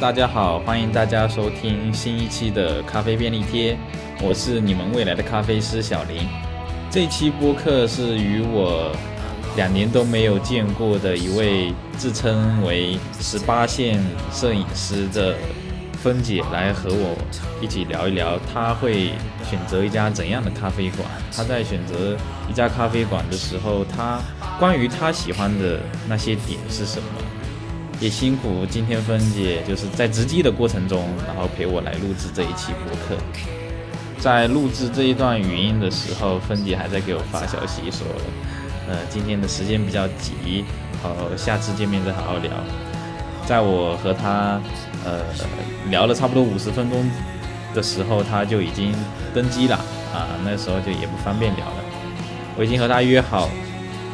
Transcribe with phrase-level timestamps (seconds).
[0.00, 3.76] 大家好，欢迎大家收听新一期的咖啡便利贴，
[4.22, 6.26] 我是你们未来的咖啡师小林。
[6.90, 8.96] 这期播客是与我
[9.56, 15.34] 两年都没有见过的一位自称为十八线摄影师的
[16.02, 17.14] 芬姐来和我
[17.60, 19.10] 一起聊一聊，她会
[19.44, 21.06] 选择一家怎样的咖啡馆？
[21.30, 22.16] 她在选择
[22.48, 24.18] 一家咖啡馆的时候，她
[24.58, 27.08] 关于她喜欢的那些点是什么？
[28.00, 33.22] 也辛苦今天芬姐就是在直击的过程中，然后陪我来录制这一期播客。
[34.18, 38.06] 在录制这一段语音的时候，芬姐还在给我发消息说，
[38.88, 40.64] 呃，今天的时间比较急，
[41.02, 42.50] 好，下次见面再好好聊。
[43.44, 44.58] 在我和她
[45.04, 45.20] 呃
[45.90, 47.04] 聊了差不多五十分钟
[47.74, 48.94] 的时候，她就已经
[49.34, 49.76] 登机了
[50.14, 51.84] 啊，那时候就也不方便聊了。
[52.56, 53.50] 我已经和她约好，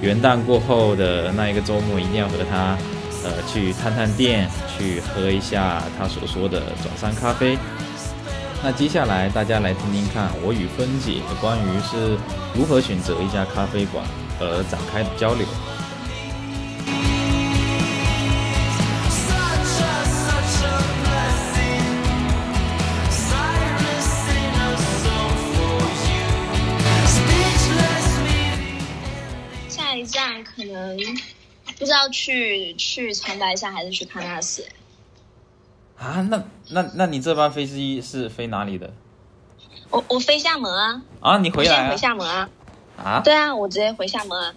[0.02, 2.76] 元旦过后的那一个周末一定要和她。
[3.26, 7.58] 呃，去探探店，去喝一下他所说的早餐咖啡。
[8.62, 12.16] 那接下来大家来听听看，我与芬姐关于是
[12.54, 14.04] 如何选择一家咖啡馆
[14.38, 15.44] 而展开的交流。
[29.68, 30.96] 下一站可能。
[31.78, 34.66] 不知道去去长白山还是去喀纳斯？
[35.98, 38.92] 啊，那那那你这班飞机是飞哪里的？
[39.90, 41.02] 我我飞厦门啊！
[41.20, 41.90] 啊，你回来？
[41.90, 42.48] 回厦门啊？
[42.96, 43.20] 啊？
[43.24, 44.54] 对啊，我直接回厦门啊！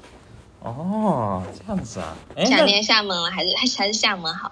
[0.62, 2.16] 哦，这样子啊？
[2.46, 4.52] 想念厦门了，还是还还是厦门好？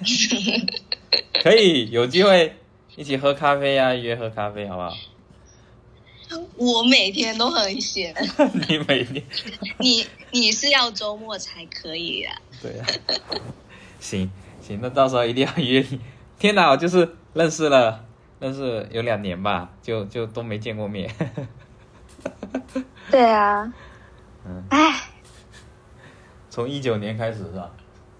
[1.42, 2.56] 可以有机会
[2.96, 4.94] 一起喝咖啡呀，约喝咖啡好不好？
[6.56, 8.14] 我每天都很闲。
[8.68, 9.24] 你每天？
[9.78, 12.32] 你你是要周末才可以呀？
[12.60, 12.86] 对呀。
[14.00, 16.00] 行行，那到时候一定要约你。
[16.38, 18.04] 天哪，就是认识了，
[18.40, 21.12] 认识有两年吧，就就都没见过面。
[23.10, 23.72] 对啊。
[24.44, 24.62] 嗯。
[24.70, 25.08] 唉。
[26.50, 27.70] 从一九年开始是吧？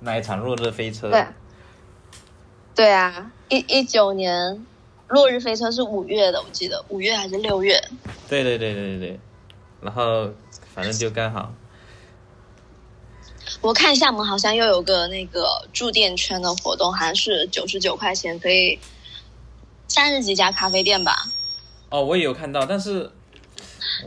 [0.00, 1.10] 那一场落日飞车。
[1.10, 1.26] 对。
[2.74, 4.66] 对啊，一一九年。
[5.12, 7.78] 落日飞车是五月的，我记得五月还是六月？
[8.30, 9.20] 对对对对对对，
[9.82, 10.30] 然后
[10.74, 11.52] 反正就刚好。
[13.60, 18.78] 我看厦门好像又有个那个驻店圈的活动，好像是九十九块钱可以
[19.86, 21.26] 三十几家咖啡店吧？
[21.90, 23.12] 哦，我也有看到，但是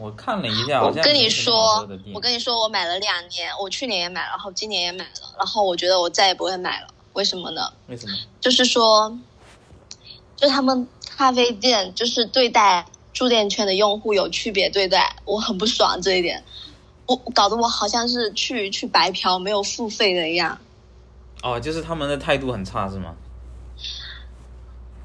[0.02, 7.72] 我看了一下，我跟你说，我跟你说，我买了两年，我去年也买了，然后今年也买了，然后我觉得我再也不会买了，为什么呢？
[7.86, 8.18] 为什么？
[8.42, 9.16] 就是说。
[10.38, 16.44] 就他们咖啡店就是对待住店圈的用户有区别对待，我很不爽这一点，
[17.06, 20.58] 我搞得我好像是去去白嫖没有付费的一样。
[21.42, 23.16] 哦，就是他们的态度很差是吗？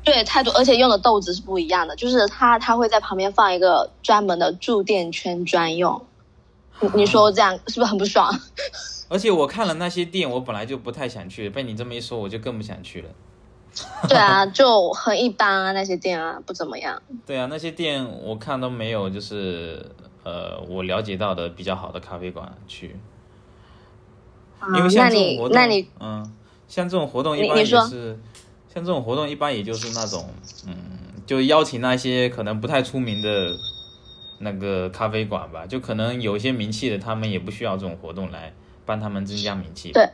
[0.03, 6.05] 对，态度，而且用的豆子是不一样的，就是他他会在旁边放一个专门的驻店圈专用。
[6.81, 8.35] 你你说这样是不是很不爽？
[9.09, 13.11] 而且我看了那些店，我本来就不太想去，被你这么一说，我就更不想去了。
[14.09, 17.01] 对啊，就很一般啊，那些店啊，不怎么样。
[17.27, 19.85] 对啊，那些店我看都没有，就是
[20.25, 22.97] 呃，我了解到的比较好的咖啡馆去。
[24.77, 25.59] 因为像这种活动，
[26.01, 26.33] 嗯，
[26.69, 30.29] 像这种活动一般也是，像这种活动一般也就是那种，
[30.67, 30.75] 嗯，
[31.25, 33.57] 就邀请那些可能不太出名的
[34.41, 38.53] 那个咖啡馆吧，就可能有一些名气的，他们也不需要这种活动来
[38.91, 39.93] 帮他们增加名气。
[39.93, 40.11] 对。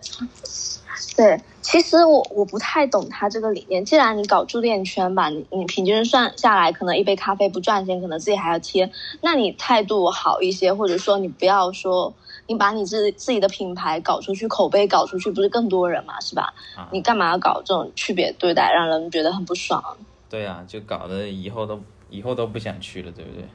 [1.17, 3.83] 对，其实我我不太懂他这个理念。
[3.83, 8.91] 既然你搞驻店圈吧，你你平均算下来，可能一杯咖啡不赚钱，可能自己还要贴。
[9.23, 12.13] 那你态度好一些，或者说你不要说，
[12.47, 16.53] 你把你自自己的品牌搞出去，口碑搞出去，不是更多人嘛，是吧？
[16.93, 19.83] 你干嘛要搞这种区别对待，让人觉得很不爽？
[20.29, 21.81] 对啊，就搞得以后都
[22.11, 23.49] 以后都不想去了，对不对？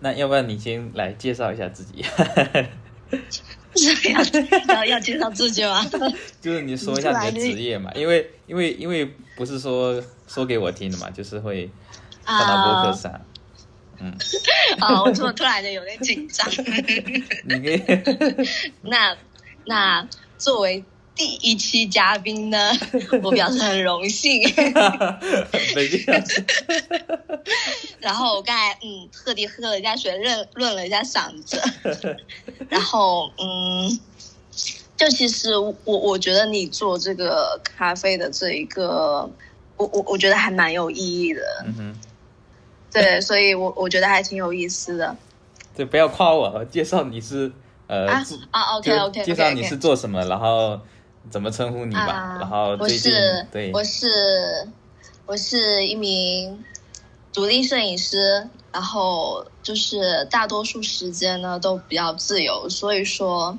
[0.00, 2.04] 那要不然你先来介绍一下自己。
[3.76, 5.84] 是 要要要介绍自己吗？
[6.40, 9.04] 就是你说一下你的职业嘛，因为因为因为
[9.36, 11.70] 不是说说给我听的嘛，就是会
[12.24, 13.20] 放到博客上。
[14.00, 14.12] 嗯。
[14.78, 16.46] 啊， 我突突然间有点紧张。
[17.44, 17.82] 你
[18.82, 19.16] 那
[19.64, 20.06] 那
[20.38, 20.84] 作为。
[21.14, 22.72] 第一期嘉宾呢，
[23.22, 24.40] 我表示很荣幸。
[28.00, 31.60] 然后我刚才嗯，特地喝了一下水，润润了一下嗓子。
[32.68, 34.00] 然后嗯，
[34.96, 39.30] 就其实我我觉得你做这个咖啡的这一个，
[39.76, 41.42] 我我我觉得还蛮有意义的。
[41.66, 41.94] 嗯哼。
[42.90, 45.14] 对，所以我我觉得还挺有意思的。
[45.76, 47.52] 对，不要夸我，介绍你是
[47.86, 50.80] 呃啊啊，OK OK，介绍你是做什么，然后。
[51.30, 52.00] 怎么称呼你吧。
[52.00, 54.68] 啊然后我最近是对，我是
[55.26, 56.64] 我是一名
[57.32, 63.58] 独立摄影师，然后就是大多数时间呢都比较自由，所以说，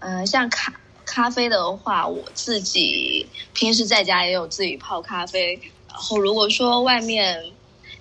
[0.00, 0.72] 嗯、像咖
[1.04, 5.54] 咖啡的话，我自己平时在家也有自己泡咖啡，
[5.88, 7.46] 然后如果说外面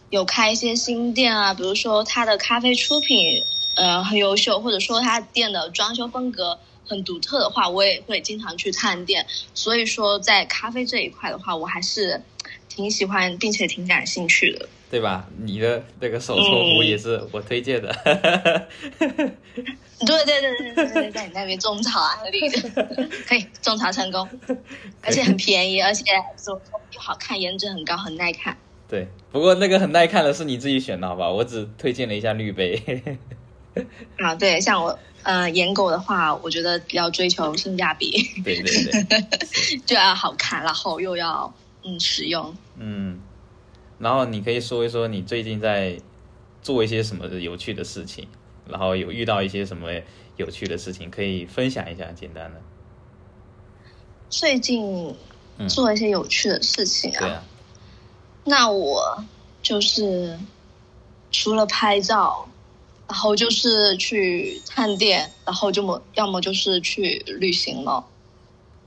[0.09, 3.41] 有开一些新店啊，比如说它的咖啡出品
[3.75, 9.25] 呃很优秀，或者说他店的装修风格很独特的话，我也会经常去探店。
[9.53, 12.21] 所以说，在咖啡这一块的话，我还是
[12.69, 14.67] 挺喜欢，并且挺感兴趣的。
[14.89, 15.27] 对吧？
[15.37, 17.93] 你的那个手搓壶嗯也是我推荐的。
[19.99, 22.39] 对对对对对对，在你那边种草啊，那里
[23.27, 24.29] 可以种草成功，
[25.03, 26.03] 而且很便宜，而且
[26.37, 28.55] 手工又好看，颜值很高，很耐看。
[28.87, 31.29] 对，不过那个很耐看的是你自己选的，好吧？
[31.29, 32.81] 我只推荐了一下滤杯。
[34.19, 34.97] 啊，对，像我
[35.27, 38.09] 呃颜狗的话，我觉得比较追求性价比，
[38.45, 41.53] 对对对， 就要好看，然后又要
[41.83, 42.55] 嗯实用。
[42.77, 43.19] 嗯。
[43.99, 45.99] 然后你可以说一说你最近在
[46.61, 48.25] 做一些什么有趣的事情，
[48.69, 49.89] 然后有遇到一些什么
[50.37, 52.61] 有趣的事情，可以分享一下，简单的。
[54.29, 55.13] 最近
[55.57, 57.43] 嗯做一些有趣的事情啊，对啊，
[58.45, 59.21] 那我
[59.61, 60.39] 就是
[61.31, 62.47] 除了拍照，
[63.07, 68.05] 然后就是去探店，然后就么要么就是去旅行了。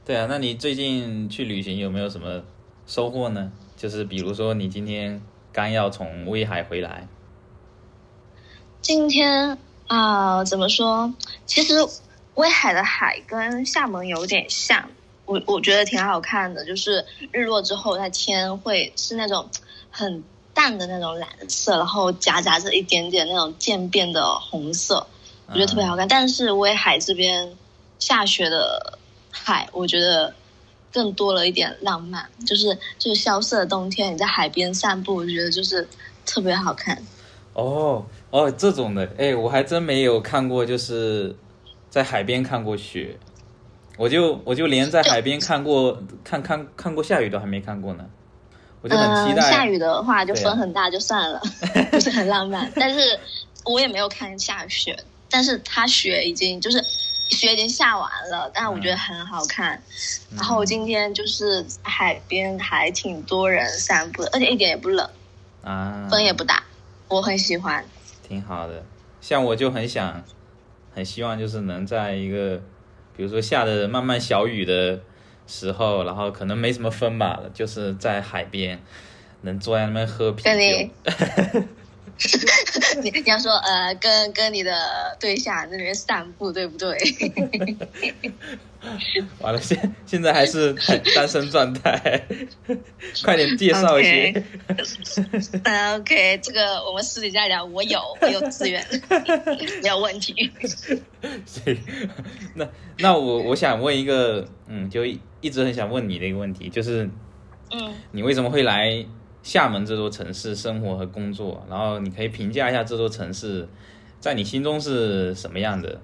[0.04, 0.26] 对啊。
[0.28, 2.42] 那你最近去旅行有没有什么
[2.86, 3.50] 收获呢？
[3.76, 5.22] 就是比如说你今天
[5.52, 7.08] 刚要从威海回来，
[8.82, 9.56] 今天
[9.86, 11.12] 啊、怎么说？
[11.46, 11.74] 其实
[12.34, 14.90] 威海的海跟厦门有点像，
[15.24, 19.48] 我我觉得挺好看的，就是日落之后，它天会是那种
[19.90, 20.22] 很
[20.52, 25.06] 淡的那种蓝色，然后夹杂着一点点那种渐变的红色，
[25.46, 26.06] 我觉得特别好看。
[26.08, 27.56] 但是威海这边
[27.98, 28.98] 下雪的
[29.30, 30.34] 海，我觉得
[30.92, 35.86] 更多了一点浪漫，就是就是萧瑟的冬天，你在海边散步，我觉得就是
[36.26, 37.00] 特别好看。
[37.52, 41.34] 哦哦，这种的，哎，我还真没有看过，就是
[41.88, 43.18] 在海边看过雪，
[43.96, 48.06] 我就我就连在海边看过看看看过下雨都还没看过呢，
[48.82, 49.42] 我就很期待。
[49.42, 51.40] 嗯、下雨的话就风很大就算了，
[51.90, 52.70] 不是很浪漫。
[52.76, 53.18] 但是
[53.64, 54.96] 我也没有看下雪，
[55.30, 56.82] 但是它雪已经就是
[57.28, 59.76] 雪已经下完了，但我觉得很好看。
[59.76, 65.10] 嗯然后今天就是海边还挺多人散步的，而且一点也不冷，
[65.64, 66.62] 啊，风也不大，
[67.08, 67.84] 我很喜欢。
[68.26, 68.84] 挺好的。
[69.20, 70.22] 像我就很想，
[70.94, 72.62] 很希望就是能在一个，
[73.16, 75.00] 比如说下的慢慢小雨的
[75.46, 78.80] 时候，然后可能没什么风吧，就是在海边
[79.42, 80.50] 能坐在那边喝啤酒。
[83.02, 86.96] 你，你你要说呃，跟跟你的对象那边散步，对不对？
[89.40, 90.72] 完了，现现在还是
[91.14, 92.22] 单身状态，
[93.22, 94.42] 快点介绍一些。
[95.64, 98.82] 嗯，OK，这个我们私底下聊，我有我有资源，
[99.82, 100.50] 没有问题。
[101.44, 101.78] 所以，
[102.54, 102.66] 那
[102.98, 107.08] 那我我想问一个，嗯，就一一直很想问你的一个问题，就是
[107.72, 109.04] 嗯，你为什么会来
[109.42, 111.64] 厦门这座城市生活和工作？
[111.68, 113.68] 然后你可以评价一下这座城市
[114.20, 116.00] 在你心中是什么样的？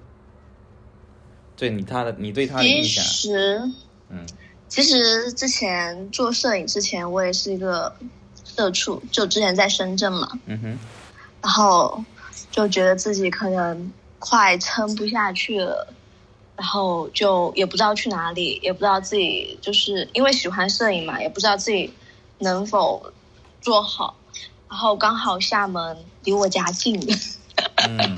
[1.55, 3.61] 对你他的你对他的其印象，实
[4.09, 4.25] 嗯
[4.69, 7.95] 其实之前做摄影之前，我也是一个
[8.43, 10.77] 社畜，就之前在深圳嘛，嗯哼，
[11.41, 12.03] 然后
[12.51, 15.91] 就觉得自己可能快撑不下去了，
[16.55, 21.91] 然后就也不知道去哪里，也不知道自己就是因为喜欢摄影嘛，也不知道自己
[22.39, 23.11] 能否
[23.61, 24.15] 做好，
[24.69, 26.99] 然后刚好厦门离我家近，
[27.87, 28.15] 嗯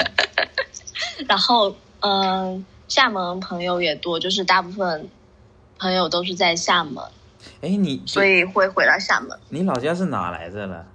[1.28, 5.10] 然后嗯，厦门朋友也多，就是大部分
[5.78, 7.04] 朋友都是在厦门，
[7.62, 9.38] 哎，你所以会回到厦门。
[9.50, 10.86] 你老家是哪来着了？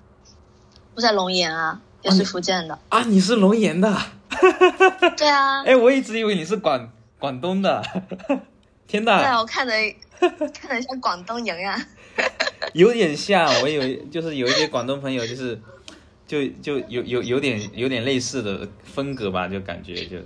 [0.94, 2.78] 我在龙岩啊，也是福建的。
[2.88, 3.96] 啊，你是龙岩的？
[5.16, 7.82] 对啊， 哎，我一直以为你是广广东的。
[8.86, 9.72] 天呐对我看着
[10.20, 11.80] 看着像广东人啊。
[12.72, 15.60] 有点像，我以为就是有一些广东朋友，就是
[16.26, 20.16] 就就有有有点有点类似的风格吧，就感觉就，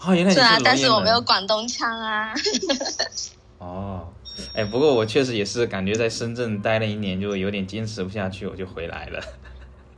[0.00, 2.34] 哦，原来你是啊，但是我没有广东腔啊。
[3.58, 4.12] 哦，
[4.54, 9.22] 哎，不过我确实也是感觉在深圳待了一年，就有点坚持不下去，我就回来了。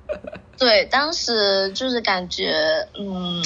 [0.57, 2.55] 对，当时就是感觉，
[2.99, 3.45] 嗯，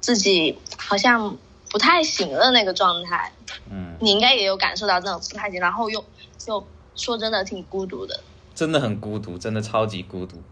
[0.00, 1.36] 自己好像
[1.70, 3.30] 不太行了那个状态。
[3.70, 6.02] 嗯，你应该也有感受到这种不太行，然后又
[6.46, 8.18] 又说真的挺孤独的。
[8.54, 10.42] 真的很孤独，真的超级孤独。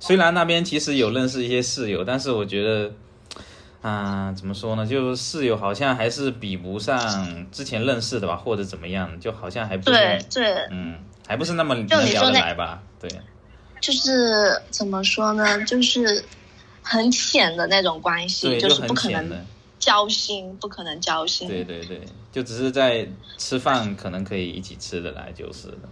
[0.00, 2.90] 虽然那边其实有认识一些室友，但是我觉得，
[3.82, 4.86] 啊，怎么说呢？
[4.86, 12.82] 就室友好像还是比不上之前认识的吧，或者怎么样，就好像还不是对对，嗯，还不是那么能聊得来吧？
[12.98, 13.08] 对，
[13.80, 15.62] 就是怎么说呢？
[15.64, 16.24] 就是
[16.82, 19.46] 很浅的那种关系，对，就是很不可能
[19.78, 21.46] 交心，不可能交心。
[21.46, 22.00] 对对对，
[22.32, 23.06] 就只是在
[23.38, 25.88] 吃饭可能可以一起吃的来就是了。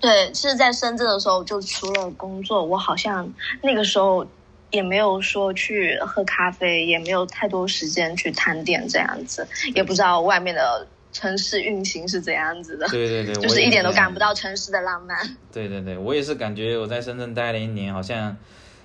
[0.00, 3.32] 对，是在深圳的时候，就除了工作，我好像
[3.62, 4.26] 那个时候
[4.70, 15.36] 也没有说去喝咖啡，也没有太多时间去探店这样子，也不知道外面的城市运行是怎样子的，对对对， 就是一点都感不到城市的浪漫。
[15.52, 18.36] 对对对，我也是感觉我在深圳待了一年，好像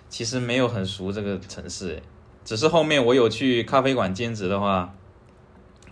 [0.09, 2.01] 其实没有很熟这个城市，
[2.43, 4.95] 只是后面我有去咖啡馆兼职的话，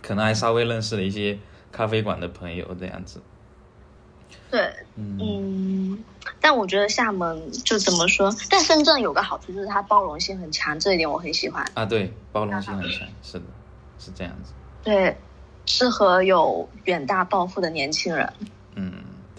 [0.02, 1.38] 可能还稍微认识了一些
[1.70, 3.20] 咖啡馆的朋友这样子。
[4.50, 4.60] 对，
[4.96, 6.04] 嗯，嗯，
[6.38, 8.34] 但我觉得厦门就怎么说？
[8.50, 11.64] 但深圳有个好处就是它包容性很强，这一点我很喜欢。
[11.72, 13.44] 啊，对，包容性很强，是的，
[13.98, 14.52] 是这样子。
[14.82, 15.16] 对，
[15.64, 18.30] 适合有远大抱负的年轻人。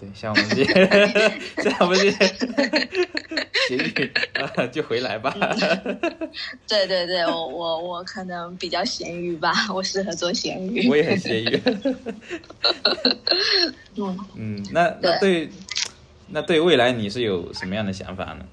[0.00, 0.74] 对，像我们这些，
[1.62, 2.26] 像我们这些
[3.68, 5.34] 咸鱼啊，就回来吧。
[6.68, 10.88] 对对对，我我我可能比较咸鱼吧，我适合做咸鱼。
[10.88, 11.60] 我也很咸鱼。
[13.96, 15.48] 嗯，嗯，那那对，
[16.28, 18.44] 那对未来你是有什么样的想法呢？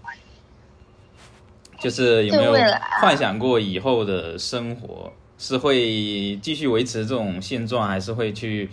[1.80, 2.54] 就是有没有
[3.02, 8.70] 幻想过以后的生活是会继续维持这种现状，还是会去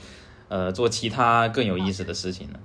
[0.49, 2.59] 呃做其他更有意思的事情呢？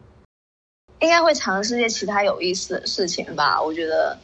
[1.00, 3.62] 应该会尝试一些其他有意思的事情吧。
[3.62, 4.18] 我觉得，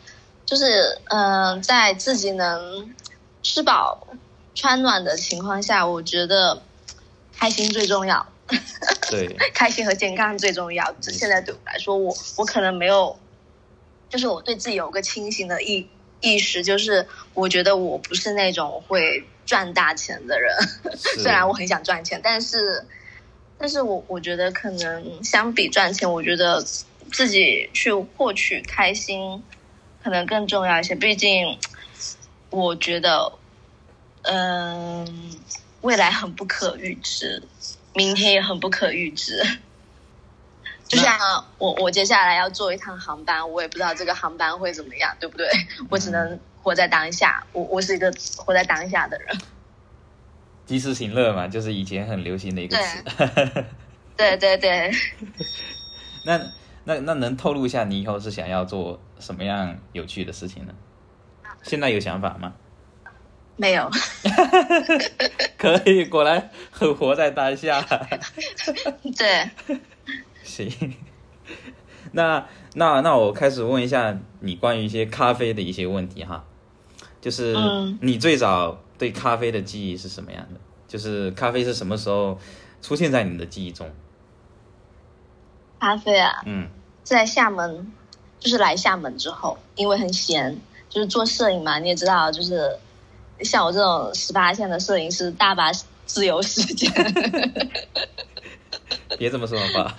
[0.45, 2.93] 就是嗯、呃在自己能
[3.43, 4.07] 吃饱
[4.55, 6.61] 穿暖的情况下，我觉得
[7.37, 8.25] 开心最重要。
[9.11, 10.91] 对， 开心和健康最重要。
[11.01, 13.19] 这现在对我来说，我我可能没有，
[14.09, 15.87] 就是我对自己有个清醒的意
[16.21, 20.55] 意识，就是我觉得我不是那种会赚大钱的人。
[20.97, 22.85] 虽然我很想赚钱，但是，
[23.59, 26.61] 但是我我觉得可能相比赚钱，我觉得
[27.11, 29.43] 自己去获取开心
[30.01, 30.95] 可能更重要一些。
[30.95, 31.59] 毕竟，
[32.49, 33.33] 我觉得，
[34.21, 35.35] 嗯、
[35.81, 37.43] 未来很不可预知，
[37.93, 39.43] 明天也很不可预知。
[40.87, 45.47] 就像我，我接下来要坐一趟航班，我也不知道这个航班会怎么样，对不对？
[45.89, 47.45] 我只能活在当下。
[47.51, 49.37] 我我是一个活在当下的人。
[50.69, 53.03] 及时行乐嘛，就是以前很流行的一个词。
[54.15, 54.91] 对对对，
[56.23, 56.39] 那
[56.83, 60.73] 那那能透露一下你以后是想要做什么样有趣的事情呢？
[61.63, 62.53] 现在有想法吗？
[63.55, 63.89] 没有。
[65.57, 67.83] 可以，果然很活在当下。
[69.17, 69.49] 对，
[70.43, 70.93] 行，
[72.11, 72.45] 那
[72.75, 76.45] 那那我开始问一下你关于一些咖啡的一些问题哈，
[77.19, 80.59] 就是嗯你最早对咖啡的记忆是什么样的？
[80.87, 82.37] 就是咖啡是什么时候
[82.81, 83.89] 出现在你的记忆中？
[85.79, 86.67] 咖啡啊，嗯，
[87.03, 87.91] 在厦门，
[88.39, 92.77] 就是来厦门之后，因为很闲，就是做摄影嘛，你也知道，就是
[93.41, 95.71] 像我这种十八线的摄影师，大把
[96.05, 96.91] 自由时间。
[99.17, 99.95] 别这么说吧，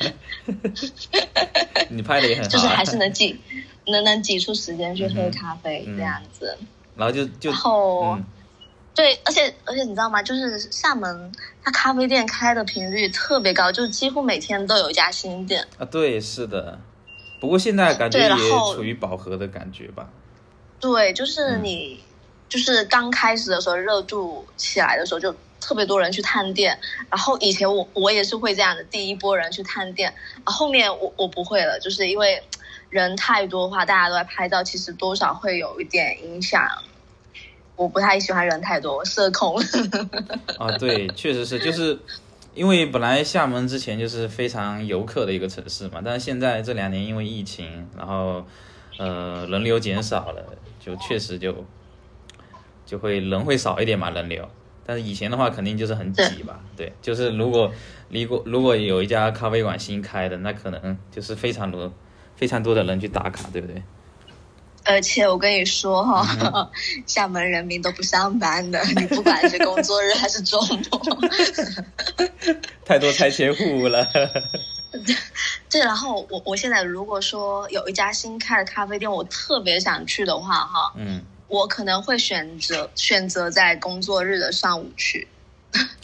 [1.88, 3.38] 你拍的也很好、啊，就是还是能挤，
[3.86, 6.58] 能能挤出时间去喝咖啡、嗯这样子。
[6.96, 8.24] 然后就就然后，嗯
[8.94, 10.22] 对，而且而且你知道吗？
[10.22, 11.32] 就是厦门
[11.62, 15.66] 它咖啡店开的频率特别高，就是几乎每天都有一家新店。
[15.78, 16.78] 啊，对，是的。
[17.40, 18.28] 不过现在感觉也
[18.74, 20.10] 处于饱和的感觉吧？
[20.78, 22.02] 对，就是嗯你，
[22.48, 26.78] 就是刚开始的时候热度起来的时候，就特别多人去探店。
[27.08, 30.12] 然后以前我我也是会这样的，第一波人去探店，
[30.44, 32.42] 啊，后面我我不会了，就是因为
[32.90, 36.68] 人太多的话，大家都在拍照，其实多少会有一点影响。
[37.80, 39.56] 我不太喜欢人太多，我社恐。
[40.60, 41.98] 啊，对，确实是，就是
[42.54, 48.44] 因为本来厦门之前就是非常游客的一个城市嘛，但是现在这两年因为疫情，然后
[48.98, 50.44] 呃人流减少了，
[50.78, 51.64] 就确实就
[52.84, 54.46] 就会人会少一点嘛，人流。
[54.84, 57.72] 但是以前的话肯定就是很挤吧，对，就是如果
[58.10, 61.90] 如果如果有一家咖啡馆新开的，那可能就是非常多
[62.36, 63.82] 非常多的人去打卡，对不对？
[64.84, 66.70] 而且我跟你说哈、
[67.06, 71.18] 厦门人民都不上班的， 你不管是工作日还是周末。
[72.84, 74.04] 太多拆迁户了，
[75.70, 85.28] 对，然后我我现在如果说有一家新开的咖啡店，我特别想去的话，哈，嗯我可能会选择选择在工作日的上午去。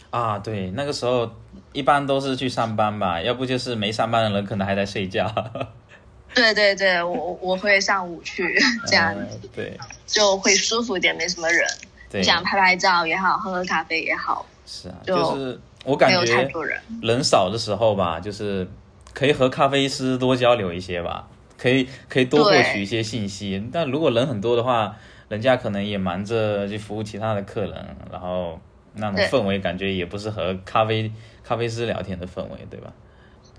[0.09, 1.29] 啊，对，那个时候
[1.73, 5.25] 一般都是去上班吧，要不就是没上班的人可能还在睡觉，
[6.37, 9.25] 对对对，我我会上午去，这样呃
[9.55, 11.67] 对，就会舒服一点，没什么人。
[12.09, 16.49] 对你想拍拍照也好，喝喝咖啡也好，是啊，就就是我感觉。
[17.01, 18.65] 人少的时候吧，就是
[19.13, 21.27] 可以和咖啡师多交流一些吧，
[21.57, 23.61] 可以可以多获取一些信息。
[23.73, 24.95] 但如果人很多的话，
[25.27, 28.57] 人家可能也忙着去服务其他的客人，然后
[28.93, 31.11] 那种氛围感觉也不是和咖啡
[31.43, 32.93] 咖啡师聊天的氛围，对吧？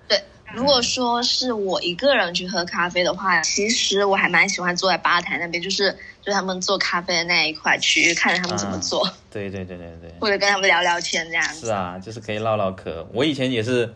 [0.08, 0.20] 对，
[0.54, 10.14] 如果说是我一个人去喝咖啡的话，其实我还蛮喜欢坐在吧台那边，就是就他们做咖啡的那一块区域，看着他们怎么做，对对对对对。
[10.20, 11.66] 或者跟他们聊聊天这样子。
[11.66, 13.06] 是啊，就是可以唠唠嗑。
[13.12, 13.94] 我以前也是，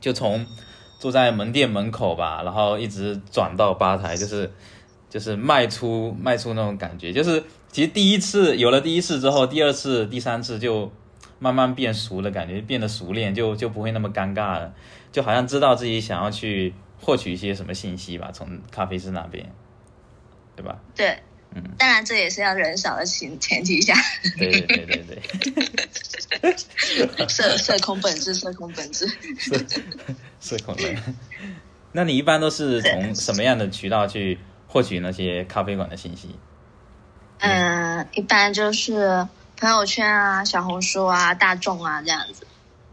[0.00, 0.46] 就从
[0.98, 4.50] 坐在门店门口吧，然后一直转到吧台，就是
[5.08, 7.12] 就是迈出迈出那种感觉。
[7.12, 10.90] 就是其实第一次有了第一次之后，第二次、第三次就
[11.40, 14.72] 慢慢变熟了，感觉变得熟练，就就不会那么尴尬了，
[15.10, 19.52] 就好像知道自己想要去获取一些什么信息吧，从咖啡师那边，
[20.54, 20.78] 对吧？
[20.94, 21.18] 对，
[21.54, 23.94] 嗯，当然这也是要人少的前前提下，
[24.38, 25.20] 对对对对对。
[27.28, 29.06] 社社恐本质，社恐本质。
[30.40, 30.96] 社恐人。
[31.92, 36.36] 那你一般都是从什么样的渠道去获取那些咖啡馆的信息？
[37.40, 39.26] 嗯，一般就是
[39.60, 42.46] 朋友圈啊、小红书啊、大众啊这样子。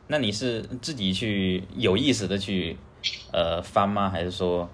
[0.07, 2.77] 那你是自己去有意识的去
[3.31, 4.09] 呃翻吗？
[4.09, 4.69] 还是说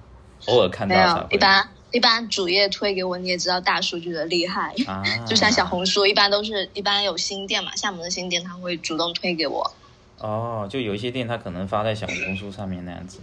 [0.47, 1.21] 偶尔看到没，？
[1.21, 4.73] 有一般一般主页推给我，你也知道大数据的厉害。
[4.87, 9.71] 啊，就像小红书，一般都是一般有新店嘛，厦门的新店，他会主动推给我。
[10.17, 13.19] 哦，就有一些店它可能发在小红书上面那样子。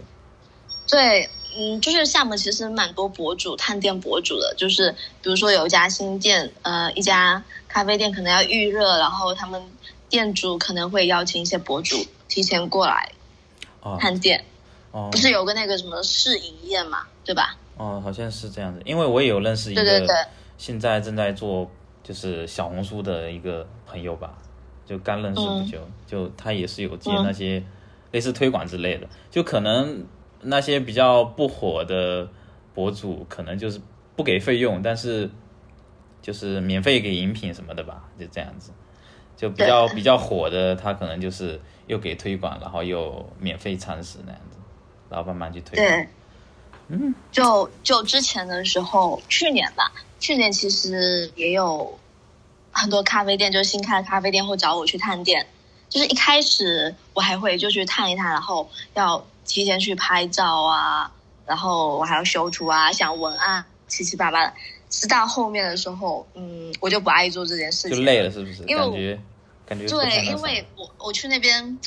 [0.87, 4.91] 对，嗯，就是厦门其实蛮多博主探店博主的，就是
[5.21, 9.61] 比如说有一家新店，呃，一家咖啡店可能要预热，然后他们
[10.09, 13.11] 店主可能会邀请一些博主提前过来
[13.81, 14.43] 哦探店，
[14.91, 17.57] 哦不是有个那个什么试营业嘛，对吧？
[17.77, 18.81] 哦，好像是这样子。
[18.85, 20.07] 因为我也有认识一个
[20.57, 21.69] 现在正在做
[22.03, 24.37] 就是小红书的一个朋友吧，
[24.85, 27.63] 就刚认识不久，就他也是有接嗯那些
[28.11, 30.05] 类似推广之类的，就可能
[30.41, 32.27] 那些比较不火的
[32.73, 33.79] 博主，可能就是
[34.15, 35.29] 不给费用，但是
[36.21, 38.71] 就是免费给饮品什么的吧，就这样子。
[39.37, 44.57] 就比较比较火的，他可能就是又给推广，然后又免费餐食那样子，
[45.09, 45.87] 然后慢慢去推广。
[45.87, 46.07] 对，
[46.89, 51.97] 嗯，就就之前的时候，去年吧，去年其实也有
[52.71, 55.47] 很多咖啡店，就是新开的咖啡店会找我去探店。
[55.89, 61.11] 就是一开始我还会就去探一探，然后要提前去拍照啊，
[61.45, 64.53] 然后我还要修图啊，想文案七七八八的。
[64.89, 68.61] 直到后面的时候，嗯，我就不爱做这件事情，就累了，是不是？
[68.67, 69.19] 因为感觉
[69.65, 71.79] 感觉对，因为我我去那边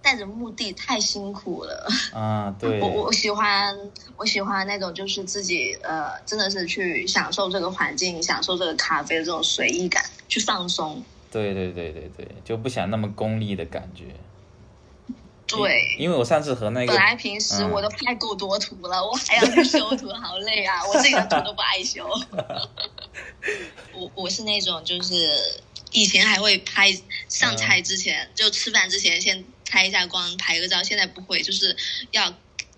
[0.00, 1.86] 带着目的太辛苦了。
[2.14, 3.78] 啊， 对，我我喜欢
[4.16, 11.02] 我喜欢那种就是自己呃，真的是去享受这个环境，享受这个咖啡的这种随意感，去放松。
[11.30, 14.04] 对对对对对，就不想那么功利的感觉。
[15.46, 20.84] 对，因为我上次和那个本来平时嗯我都拍够多图了，我还要去修图，好累啊！
[20.86, 22.04] 我自己的图都不爱修。
[23.94, 25.14] 我我是那种就是
[25.92, 26.92] 以前还会拍
[27.28, 31.76] 上菜之前，就吃饭之前先开一下光拍个照，现在不会，就是
[32.10, 32.28] 要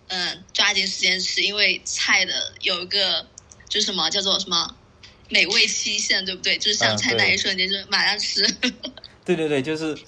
[0.09, 3.27] 嗯、呃抓紧时间吃，因为菜的有一个
[3.69, 4.77] 就是什么叫做什么
[5.31, 6.59] 美味期限，对不对？
[6.59, 8.47] 就是上菜那一瞬间，就马上吃。
[9.25, 9.99] 对对对，就是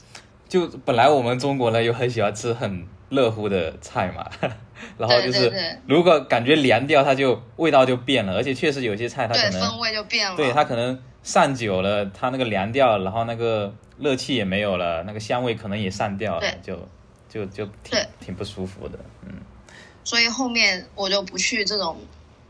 [0.50, 4.28] 就本来我们中国人又很喜欢吃很热乎的菜嘛，
[4.98, 10.36] 然后就是如果感觉凉掉，它就味道就变了，而且确实有些菜它可对，能风味就变了。
[10.36, 16.76] 对它可能上久了，它那个凉掉，然后那个热气也没有了，那个香味可能也散掉了，就
[17.28, 18.06] 就就挺对。
[18.18, 19.32] 挺不舒服的，嗯，
[20.02, 21.96] 所以后面我就不去这种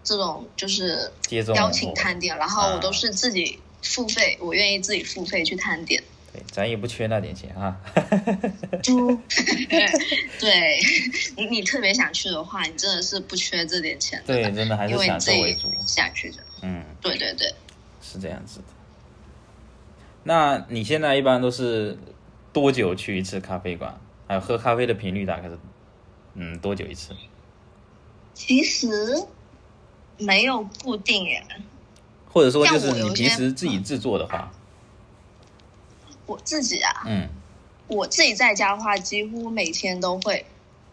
[0.02, 6.02] 这种就是接种邀请探店，然后我都啊是自己付费，我愿意自己付费去探店。
[6.32, 7.76] 对，咱也不缺那点钱啊。
[8.82, 9.18] 猪，
[10.38, 10.78] 对
[11.36, 15.72] 你你特别想去的话，你真的是不缺这点钱的，对，真的还是享受为主。
[15.86, 16.38] 下去的。
[16.62, 17.52] 嗯，对对对，
[18.00, 18.66] 是这样子的。
[20.22, 21.98] 那你现在一般都是
[22.52, 23.98] 多久去一次咖啡馆？
[24.28, 25.58] 还有喝咖啡的频率大概是
[26.34, 27.12] 嗯多久一次？
[28.34, 28.86] 其实
[30.18, 31.42] 没有固定耶。
[32.32, 34.52] 或者说就是你平时自己制作的话，
[36.30, 37.28] 我自己啊，嗯，
[37.88, 40.46] 我自己在家的话，几乎每天都会，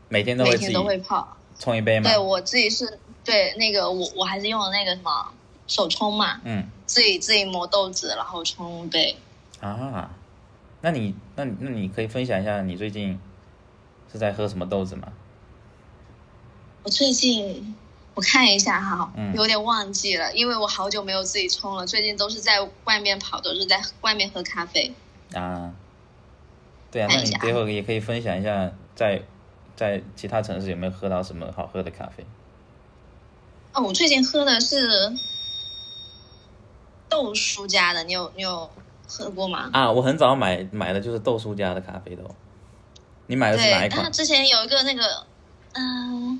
[0.09, 1.37] 每天都会每天都会泡。
[1.59, 2.09] 冲一杯吗？
[2.09, 5.31] 对我自己是对那个我我还是用的那个什么
[5.67, 9.15] 手冲嘛，嗯自己自己磨豆子，然后冲一杯。
[9.59, 10.09] 啊，
[10.81, 13.19] 那你那你那你可以分享一下你最近
[14.11, 15.07] 是在喝什么豆子吗？
[16.81, 17.75] 我最近
[18.15, 24.93] 我看一下哈，嗯有点忘记了，因为我好久没有自己冲了，最近都是在外面跑，都是在外面喝咖啡。
[25.33, 25.73] 啊，
[26.91, 29.21] 对啊，那你看一下待会也可以分享一下在
[29.75, 32.25] 在其他城市有没有喝到什么好喝的咖啡？
[33.73, 35.13] 哦，我最近喝的是
[37.09, 38.69] 豆叔家的，你有你有
[39.07, 39.69] 喝过吗？
[39.73, 42.23] 啊，我很早买买的就是豆叔家的咖啡豆。
[43.27, 44.05] 你买的是哪，一款？
[44.05, 45.25] 他之前有一个那个，
[45.73, 46.39] 嗯、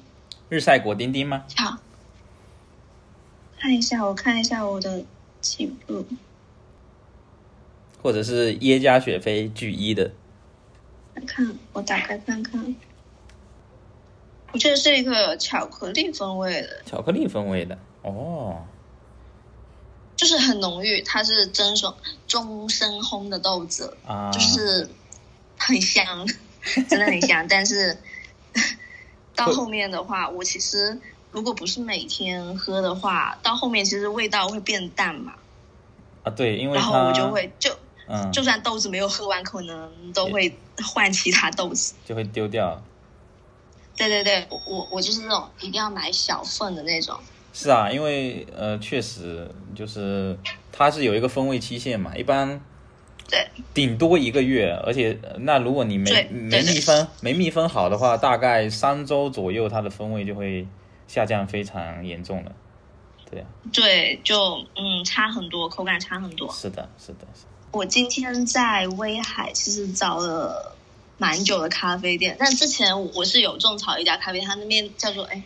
[0.50, 1.43] 日晒果丁丁吗？
[1.58, 1.78] 好，
[3.60, 5.04] 看一下，我看一下我的
[5.41, 6.06] 记录。
[8.08, 10.10] 或者是耶加雪菲巨一的？
[11.13, 12.74] 看看，我打开看看。
[14.54, 18.63] 我觉得是一个巧克力风味的，巧克力风味的哦，
[20.15, 21.98] 就是很浓郁，它是蒸熟
[22.30, 24.88] 中深烘的豆子，啊，就是
[25.58, 26.26] 很香，
[26.88, 27.46] 真的很香。
[27.50, 27.98] 但是
[29.36, 30.98] 到后面的话，我其实
[31.30, 35.34] 如果不是每天喝的话，到后面其实味道会变淡嘛，
[36.24, 37.70] 啊对，因为然后我就会就
[38.08, 40.58] 嗯就算豆子没有喝完，可能都会
[40.93, 41.93] 换其他豆子。
[42.06, 42.82] 就会丢掉。
[43.96, 47.20] 对对对，我我我就是那种一定要买小份的那种。
[47.52, 50.38] 是啊，因为呃，确实就是
[50.72, 52.62] 它是有一个风味期限嘛，一般
[53.28, 60.67] 对顶多一个月，而且呃那如果你没没密封没密封好的话，大概三周左右，它的风味就会
[61.08, 62.52] 下降非常严重了。
[63.32, 66.48] 对啊，对，就嗯差很多，口感差很多。
[66.54, 70.75] 是的，是的，是的我今天在威海其实找了
[71.17, 75.43] 蛮久的咖啡店，但之前我是有种草一家咖啡，它那边叫做哎，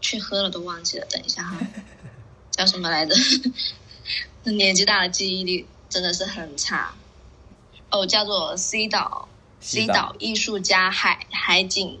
[0.00, 1.56] 去喝了都忘记了，等一下哈，
[2.50, 3.14] 叫什么来着？
[4.44, 6.94] 年纪大了，记忆力真的是很差。
[7.90, 9.28] 哦，叫做 C 岛
[9.60, 12.00] 西 C 岛艺术家海海景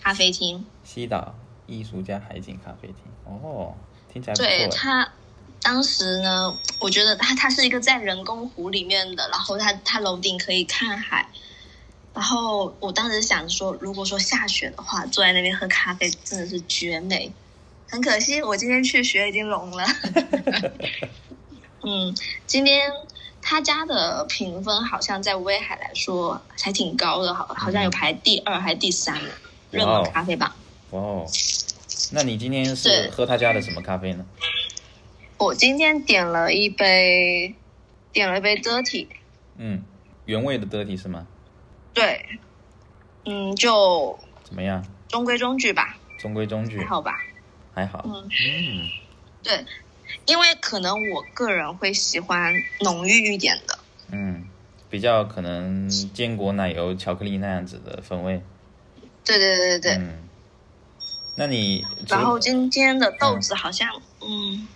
[0.00, 0.64] 咖啡厅。
[0.84, 1.34] 西岛
[1.66, 2.96] 艺术家海景咖啡厅。
[3.24, 3.74] 哦，
[4.10, 4.58] 听起来不错哎。
[4.58, 5.12] 对它，
[5.68, 11.28] 当时呢，我觉得它它是一个在人工湖里面的，然后它它楼顶可以看海，
[12.14, 17.30] 然后我当时想说，如果说下雪的话，坐在那边喝咖啡真的是绝美。
[17.86, 19.84] 很可惜，我今天去雪已经融了。
[21.84, 22.90] 嗯，今天
[23.42, 29.30] 他家的评分好像在威海来说还挺高的，好好像有排第二还是第三呢，
[29.70, 30.50] 热门咖啡榜。
[30.92, 31.26] 哇哦，
[32.12, 34.24] 那你今天是喝他家的什么咖啡呢？
[35.38, 37.54] 我今天点了一杯，
[38.12, 39.06] 点了一杯 dirty，
[39.56, 39.82] 嗯，
[40.24, 41.26] 原味的 dirty 是吗？
[41.94, 42.40] 对，
[43.24, 44.84] 嗯，就怎么样？
[45.08, 47.24] 中规中矩吧，中规中矩还，好吧。
[47.72, 48.02] 还好。
[48.04, 48.88] 嗯，嗯，
[49.44, 49.64] 对，
[50.26, 53.78] 因为可能我个人会喜欢浓郁一点的，
[54.10, 54.44] 嗯，
[54.90, 58.42] 比较可能坚果奶油巧克力那样子的风味。
[59.24, 59.92] 对对对对对。
[59.92, 60.28] 嗯，
[61.36, 63.88] 那你然后今天的豆子好像，
[64.20, 64.66] 嗯，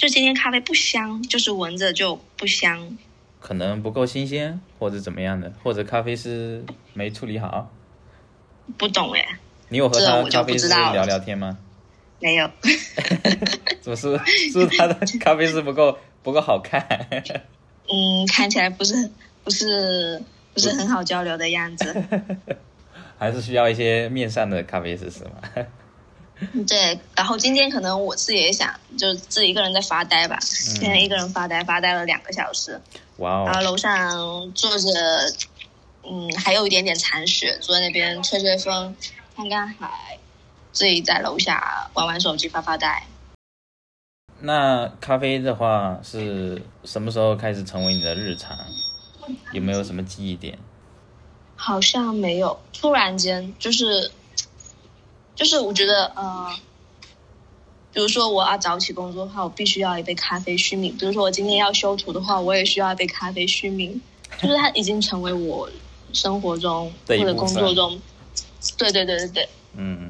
[0.00, 2.96] 就今天咖啡不香，就是闻着就不香。
[3.38, 7.70] 可能不够新鲜，或者怎么样的，或者咖啡师没处理好。
[8.78, 9.22] 不懂哎，
[9.68, 11.58] 你有和他就咖啡师聊聊天吗？
[12.18, 12.50] 没有。
[13.82, 14.18] 怎么是
[14.50, 16.80] 是他的咖啡师不够不够好看？
[17.92, 19.10] 嗯，看起来不是
[19.44, 20.22] 不是
[20.54, 22.02] 不是很好交流的样子。
[23.18, 25.32] 还是需要一些面上的咖啡师是吗？
[26.66, 30.38] 对，然后今天可能我自己也想，就自己一个人在发呆吧。
[30.40, 32.80] 今天一个人发呆，发呆了两个小时，
[33.18, 34.88] 哇哦，然后楼上坐着，
[36.02, 38.94] 嗯，还有一点点残雪，坐在那边吹吹风，
[39.36, 40.18] 看看海，
[40.72, 43.06] 自己在楼下玩玩手机，发发呆。
[44.40, 48.56] 那咖啡的话是什么时候开始成为你的日常？
[49.52, 50.58] 有没有什么记忆点？
[51.54, 54.10] 好像没有，突然间就是，
[55.34, 56.48] 就是我觉得，呃，
[57.92, 64.00] 比如说我要早起工作的话，我必须要一杯咖啡续命；比如说我今天要修图的话，我也需要一杯咖啡续命。
[64.38, 65.68] 就是它已经成为我
[66.12, 68.00] 生活中 或者工作中，
[68.78, 70.08] 对对对对对，嗯，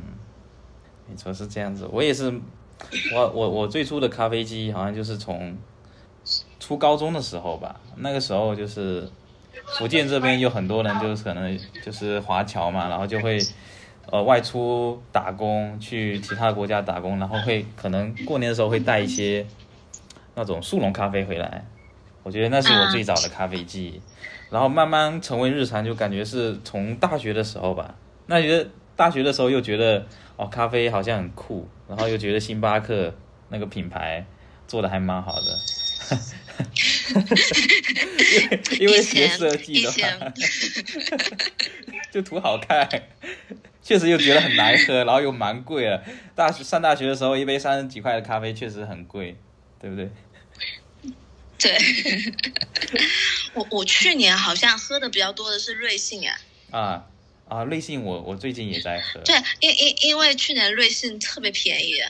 [1.09, 1.89] 没错是这样子。
[1.91, 2.31] 我也是，
[3.15, 5.57] 我我我最初的咖啡机好像就是从
[6.61, 9.11] 初高中的时候吧，那个时候就是
[9.79, 13.41] 福建这边有很多人就是可能就是华侨嘛，然后就会
[14.07, 19.47] 呃外出打工，去其他国家打工，然后会可能过年的时候会带一些
[20.35, 21.65] 那种速溶咖啡回来。
[22.23, 24.01] 我觉得那是我最早的咖啡记忆，
[24.51, 27.95] 然后慢慢成为日常，就感觉是从大学的时候吧。
[28.27, 33.15] 那觉得大学的时候又觉得哦，咖啡好像很酷，然后又觉得星巴克
[33.49, 34.25] 那个品牌
[34.69, 35.59] 做的还蛮好的。
[38.79, 40.33] 因为 因为学设计的话，
[42.13, 42.87] 就图好看，
[43.83, 46.03] 确实又觉得很难喝， 然后又蛮贵了。
[46.35, 49.37] 大学上大学的时候，一杯三十几块的咖啡确实很贵，
[49.81, 50.11] 对不对？
[51.59, 51.79] 对，
[53.55, 56.37] 我我去年好像喝的比较多的是瑞幸啊。
[56.71, 57.07] 啊
[57.49, 59.21] 啊，瑞幸我我最近也在喝。
[59.21, 62.01] 对，因因因为去年瑞幸特别便宜。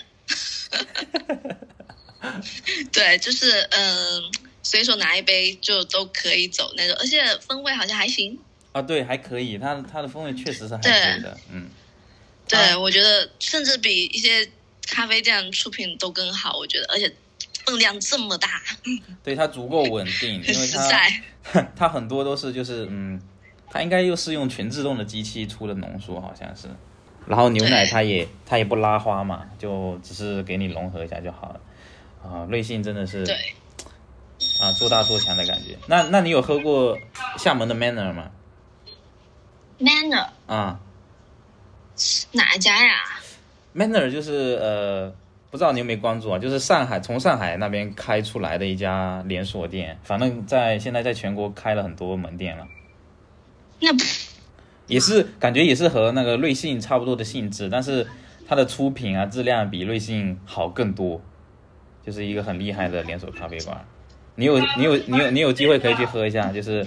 [2.92, 4.22] 对，就是嗯，
[4.62, 8.38] 随手拿一杯就都可以走那种，而且风味好像还行。
[8.72, 11.68] 啊，对，还可以，它它的风味确实是还可以的，嗯。
[12.48, 14.48] 对，我觉得甚至比一些
[14.88, 17.12] 咖啡店出品都更好，我觉得，而且
[17.64, 18.60] 分量这么大。
[19.22, 20.66] 对，它足够稳定， 因为
[21.44, 23.20] 它 它很多都是就是嗯，
[23.70, 26.68] 它应该又是用全自动的机器出的浓缩，好像是。
[27.26, 31.60] 然后牛奶它也它也不拉花嘛，就只是给你融合一下就好了。
[32.24, 33.36] 啊，瑞幸真的是对
[34.60, 35.76] 啊，做大做强的感觉。
[35.86, 36.98] 那那你有喝过
[37.38, 38.30] 厦门的 Manner 吗
[39.80, 40.80] ？Manner 啊。
[42.32, 42.92] 哪一家呀
[43.74, 45.12] ？Manner 就是呃，
[45.50, 46.38] 不知道你有没有关注啊？
[46.38, 52.66] 就是上海从上海那边开出来的一家连锁店，反正在现在在全国开了很多门店了。
[53.80, 53.90] 那
[54.86, 58.06] 也是感觉也是和那个瑞幸差不多的性质，但是
[58.48, 61.20] 它的出品啊质量比瑞幸好更多，
[62.04, 63.84] 就是一个很厉害的连锁咖啡馆。
[64.36, 66.86] 你有你有你有你有机会可以去喝一下，就是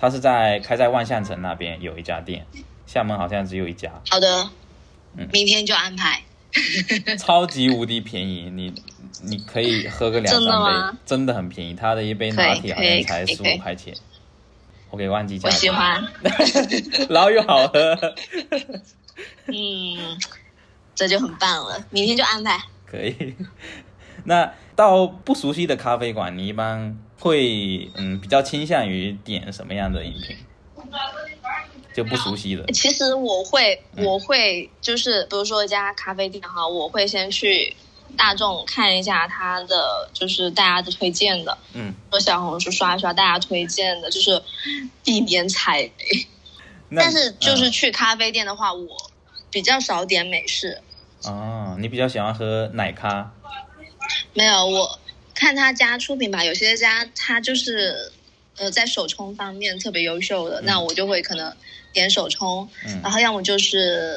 [0.00, 2.46] 它是在开在万象城那边有一家店。
[2.86, 3.88] 厦门好像只有一家。
[4.10, 4.50] 好的，
[5.16, 6.22] 嗯，明天就安排。
[7.16, 8.74] 超级无敌便宜，你
[9.22, 11.74] 你可以喝个两三杯，真的很便宜。
[11.74, 13.94] 他的一杯拿铁好像才十五块钱。
[14.90, 15.48] 我给忘记价。
[15.48, 16.02] 我喜欢。
[17.08, 17.96] 然后又好喝。
[19.46, 20.18] 嗯，
[20.96, 21.84] 这就很棒了。
[21.90, 22.60] 明天就安排。
[22.86, 23.36] 可以。
[24.24, 30.36] 那到不熟悉的咖啡馆，你一般会嗯比较倾向于点什么样的饮品？
[31.92, 37.76] 就不熟悉的，其实我会，我会就是，比如说一家咖啡店哈，我会先去
[38.16, 44.40] 大众看一下它的，就是大家的推荐的，嗯，说小红书刷一刷大家推荐的，就是
[45.02, 45.92] 避免踩雷。
[46.94, 49.10] 但是就是去咖啡店的话，我
[49.50, 50.80] 比较少点美式。
[51.24, 53.32] 哦，你比较喜欢喝奶咖？
[54.32, 54.98] 没有，我
[55.40, 58.12] 看他家出品吧，有些家他就是
[58.58, 61.52] 呃在手冲方面特别优秀的，那我就会可能。
[61.92, 62.68] 点手冲，
[63.02, 64.16] 然后要么就是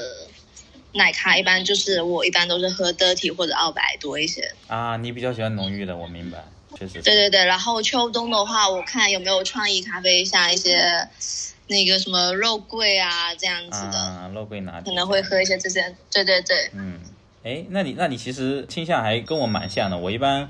[0.91, 4.53] 奶咖，一般就是我一般都是喝 dirty 或者澳白多一些。
[4.67, 6.45] 啊，你比较喜欢浓郁的，我明白，
[6.77, 7.01] 确实。
[7.01, 11.09] 对对对，然后秋冬的话，我看有没有创意咖啡，像一些
[11.65, 13.97] 那个什么肉桂啊这样子的。
[13.97, 14.91] 啊，肉桂拿铁。
[14.91, 16.69] 可能会喝一些这些，对对对。
[16.75, 16.99] 嗯，
[17.43, 19.97] 哎，那你那你其实倾向还跟我蛮像的。
[19.97, 20.47] 我一般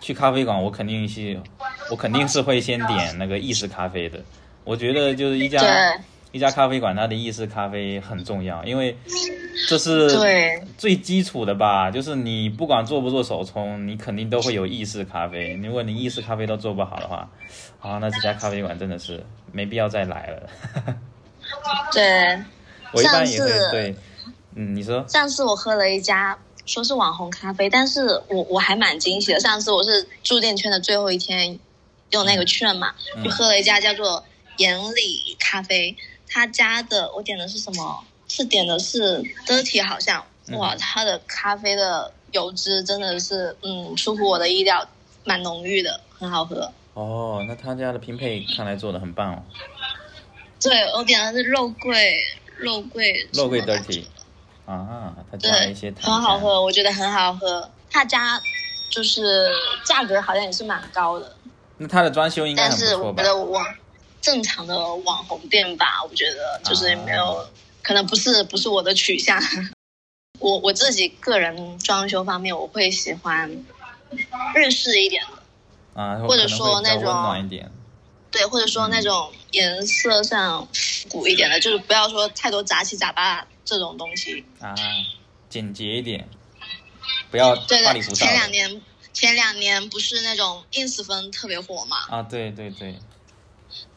[0.00, 1.40] 去咖啡馆，我肯定是，
[1.90, 4.18] 我肯定是会先点那个意式咖啡的。
[4.64, 5.60] 我觉得就是一家。
[6.30, 8.94] 一家咖啡馆，它的意式咖啡很重要，因为
[9.66, 10.10] 这是
[10.76, 11.90] 最基础的吧。
[11.90, 15.54] 就是你不管做不做手冲，你肯定都会有意式咖啡。
[15.64, 17.30] 如果你意式咖啡都做不好的话，
[17.80, 20.50] 啊，那这家咖啡馆真的是没必要再来了。
[21.94, 22.38] 对，
[22.92, 23.96] 我一般也会对，
[24.54, 29.40] 嗯，你说上次我喝了一家说是网红咖啡，但是我我还蛮惊喜的。
[29.40, 31.58] 上次我是住店圈的最后一天
[32.10, 34.22] 用那个券嘛，就喝了一家叫做
[34.58, 35.96] 眼里咖啡。
[36.28, 38.04] 他家的我点的是什么？
[38.28, 44.86] 是点的是 dirty，好像哇，他的咖啡的油脂真的是嗯出乎我的意料，
[45.24, 46.70] 蛮浓郁的，很好喝。
[46.92, 49.42] 哦，那他家的拼配看来做的很棒哦。
[50.60, 52.22] 对，我点的是肉桂，
[52.58, 54.04] 肉桂，肉桂 dirty。
[54.74, 56.12] 啊，他加了一些糖。
[56.12, 57.70] 很好喝，我觉得很好喝。
[57.90, 58.40] 他家
[58.90, 59.50] 就是
[59.84, 61.34] 价格好像也是蛮高的。
[61.78, 63.22] 那他的装修应该很不错吧？
[64.20, 67.48] 正常的网红店吧，我觉得就是没有，
[67.82, 69.40] 可能不是不是我的取向。
[70.40, 73.50] 我我自己个人装修方面，我会喜欢
[74.54, 77.10] 日式一点的啊，或者说那种
[78.30, 80.68] 对，或者说那种颜色上
[81.08, 84.74] 古一点的，就是不要说太多杂七杂八这种东西啊，
[85.50, 86.26] 简洁一点，
[87.30, 88.24] 不要花里胡哨。
[88.24, 91.98] 前两年前两年不是那种 ins 风特别火嘛？
[92.08, 92.98] 啊，对对对。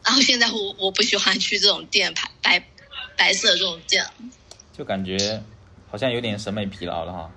[0.03, 2.67] 然后现在我我不喜欢去这种店，白白
[3.17, 4.05] 白色这种店，
[4.77, 5.41] 就感觉
[5.89, 7.31] 好像有点审美疲劳了哈。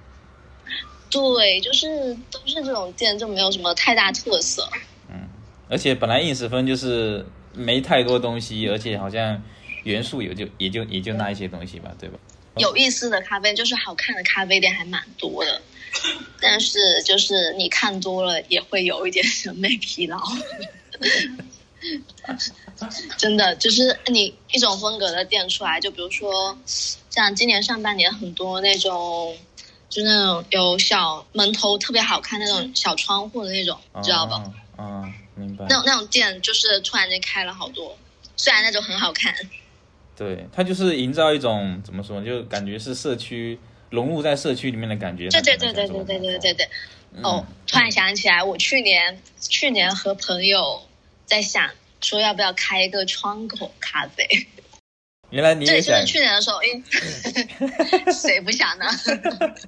[1.11, 4.69] 对，就是都是这种店，就没有什么太大特色。
[5.09, 5.29] 嗯，
[5.69, 9.41] 而且本来 ins 风就是没太多东西，而且好像
[9.85, 12.19] 元素也就也就也就那一些东西吧，对吧？
[12.59, 15.61] 有意思的咖啡就是好看的咖啡店还蛮多的，
[16.41, 20.19] 但是就是你看多了也会有一点审美疲劳。
[23.19, 26.57] 真的就是你一种风格的店出来，就比如说
[27.11, 29.37] 像今年上半年很多那种，
[29.91, 34.43] 就那种有小门头特别好看那种小窗户的那种，知道吧？
[34.77, 35.67] 啊，明白。
[35.69, 37.99] 那种那种店就是突然间开了好多，
[38.37, 39.35] 虽然那种很好看。
[40.17, 43.59] 对，它就是营造一种怎么说，就感觉是社区
[43.91, 45.29] 融入在社区里面的感觉。
[45.29, 46.69] 对对对对对对对对对。
[47.23, 50.83] 哦，突然想起来，我去年去年和朋友
[51.27, 54.27] 在想说要不要开一个窗口咖啡。
[55.31, 55.97] 原来你也想？
[55.97, 58.87] 对，就是去年的时候，哎， 谁不想呢？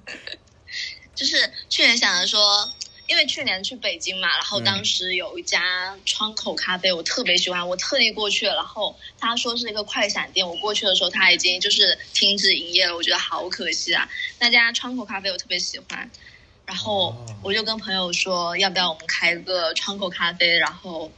[1.15, 1.37] 就是
[1.69, 2.71] 去年想着说。
[3.09, 8.55] 因为去年去北京嘛，然后当时有一家窗口咖啡，我特别喜欢，我特地过去了。
[8.57, 14.09] 然后他说是一个快闪店，我过去的时候他已经就是停止营业了，我觉得好可惜啊。
[14.41, 16.11] 那家窗口咖啡我特别喜欢，
[16.67, 21.11] 然后我就跟朋友说，要不要我们开个窗口咖啡，然后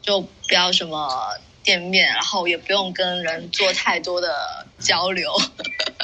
[0.00, 5.30] 就不要什么店面，然后也不用跟人做太多的交流，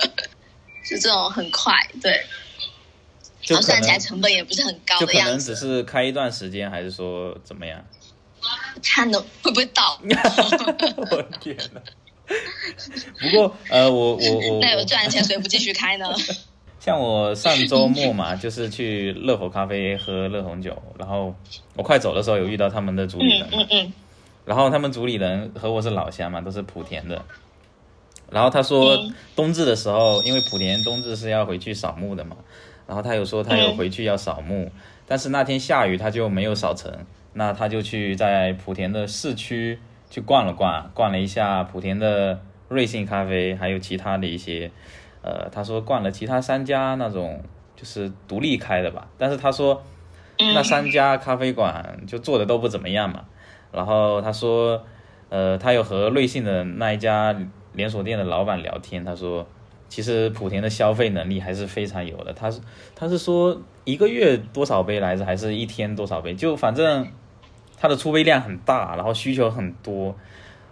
[0.87, 2.25] 就这种很快，对。
[3.41, 7.83] 就算起来成本也不是很高的样子，就可能只是开一段时间，还是说怎么样？
[8.83, 9.99] 看的会不会倒？
[11.11, 11.81] 我天哪！
[13.21, 16.07] 不过呃，我我我那有赚钱，谁不继续开呢？
[16.81, 21.35] 像我上周末嘛，就是去乐活咖啡喝乐红酒，然后
[21.75, 23.93] 我快走的时候有遇到他们的主理人，嗯嗯，
[24.47, 27.23] 然后他们主理人和我是老乡嘛，都是莆田的，
[28.31, 28.99] 然后他说
[29.37, 32.37] 冬至的时候，因为莆田冬至是要回去扫墓的嘛。
[32.91, 34.69] 然后他有说他有回去要扫墓，
[35.07, 36.93] 但是那天下雨他就没有扫成，
[37.35, 39.79] 那他就去在莆田的市区
[40.11, 44.73] 去逛了逛，逛了一下莆田的瑞幸咖啡，还有其他的一些，
[45.23, 47.41] 呃，他说逛了其他三家那种
[47.77, 49.81] 就是独立开的吧，但是他说
[50.37, 53.25] 那三家咖啡馆就做的都不怎么样嘛，
[53.71, 54.85] 然后他说，
[55.29, 57.37] 呃，他有和瑞幸的那一家
[57.73, 59.47] 连锁店的老板聊天，他说。
[59.91, 62.61] 其实莆田的消费能力还是非常有的，他是
[62.95, 66.33] 他是说一个月多少杯来着，还是一天多少杯？
[66.33, 67.11] 就反正
[67.77, 70.17] 他的出杯量很大，然后需求很多，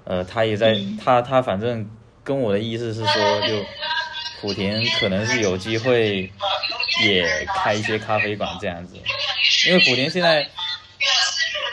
[0.04, 1.90] 呃，他也在他他反正
[2.22, 6.30] 跟我的意思是说，就莆田可能是有机会
[7.04, 7.26] 也
[7.56, 8.94] 开一些咖啡馆这样子，
[9.66, 10.48] 因为莆田现在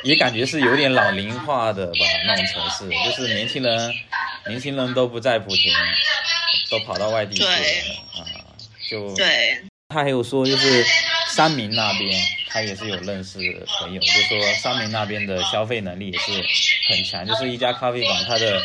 [0.03, 3.93] 也感觉是有点老龄化的吧，那种城市，就是年轻人
[4.47, 5.75] 年轻人都不在莆田。
[6.69, 8.25] 都跑到外地去了啊！
[8.89, 10.85] 就对，他还有说，就是
[11.27, 13.39] 三明那边，他也是有认识
[13.79, 16.31] 朋友，就说三明那边的消费能力也是
[16.89, 18.61] 很强，就是一家咖啡馆，它的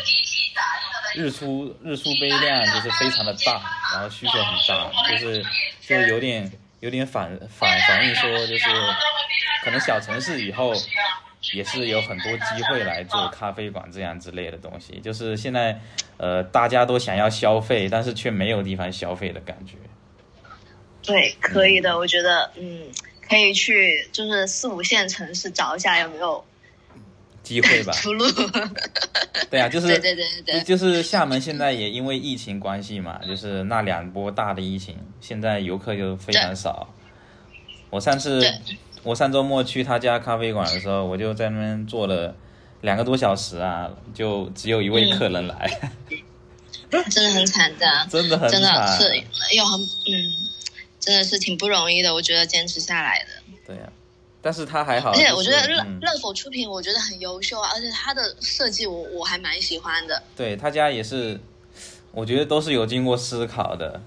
[1.15, 3.61] 日出日出杯量就是非常的大，
[3.93, 5.45] 然后需求很大，就是
[5.87, 8.65] 就有点有点反反反映说，就是
[9.63, 10.73] 可能小城市以后。
[11.53, 15.81] 也是有很多机会来做咖啡馆这样之类的东西，就是现在，
[16.17, 19.73] 呃，大家都想要消费，但是却没有地方消费的感觉。
[21.01, 22.83] 对，可以的，我觉得，嗯，
[23.27, 26.45] 可以去就是四五线城市找一下有没有
[27.41, 27.91] 机会吧。
[27.93, 28.23] 出路。
[29.49, 36.87] 对啊，就是 对对对对，就是厦门现在也因为疫情关系嘛，就是那两波大的疫情，现在游客就非常少。
[37.89, 38.39] 我上次。
[39.03, 42.35] 我上周末去他家咖啡馆的时候，我就在那边坐了
[42.81, 45.79] 两个多小时啊，就只有一位客人来，
[47.09, 50.31] 真的很惨的，真的很真的是又很嗯，
[50.99, 53.53] 真的是挺不容易的，我觉得坚持下来的。
[53.65, 53.91] 对呀，
[54.41, 60.21] 但是他还好，而且我觉得乐乐否出品，我觉得很优秀啊，而且他的设计我我还蛮喜欢的。
[60.35, 61.39] 对他家也是，
[62.11, 64.01] 我觉得都是有经过思考的。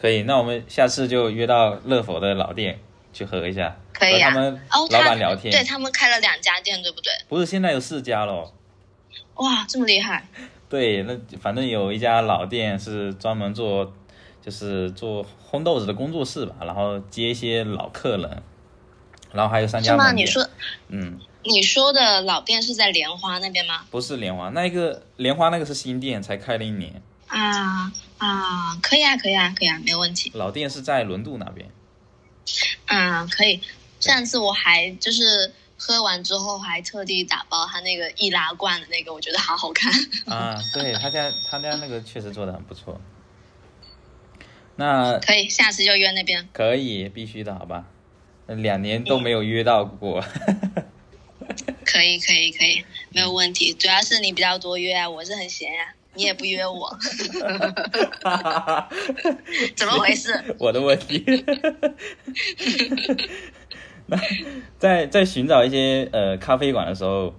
[0.00, 2.78] 可以，那我们下次就约到乐否的老店
[3.12, 3.76] 去喝一下。
[3.92, 7.12] 可以啊，老板聊天，对他们开了两家店，对不对？
[7.28, 8.52] 不是，现在有四家喽。
[9.34, 10.28] 哇，这么厉害！
[10.70, 13.92] 对，那反正有一家老店是专门做，
[14.40, 18.42] 就是做烘豆子的工作室吧，然后接一些老客人，
[19.32, 19.92] 然后还有三家。
[19.92, 20.12] 是吗？
[20.12, 20.48] 你说，
[20.88, 23.80] 嗯，你说的老店是在莲花那边吗？
[23.90, 27.02] 不是莲花，那个莲花那个是新店，才开了一年。
[27.26, 30.30] 啊啊，可以啊，可以啊，可以啊，没有问题。
[30.34, 31.68] 老店是在轮渡那边。
[32.86, 33.60] 嗯，可以。
[34.00, 39.92] 上次我还就是喝完之后还特地打包他那个易拉罐的那个，我觉得好好看
[40.26, 40.56] 啊！
[40.72, 43.00] 对他家他家那个确实做的很不错。
[44.76, 46.48] 那可以下次就约那边。
[46.52, 47.86] 可以，必须的，好吧？
[48.46, 50.24] 两年都没有约到过。
[51.84, 53.74] 可以可以可以，没有问题。
[53.74, 56.98] 主要是你比较多约啊，我是很闲呀，你也不约我。
[59.76, 60.34] 怎么回事？
[60.58, 61.24] 我的问题。
[64.06, 64.18] 那
[64.80, 67.32] 在在寻找一些呃咖啡馆的时候，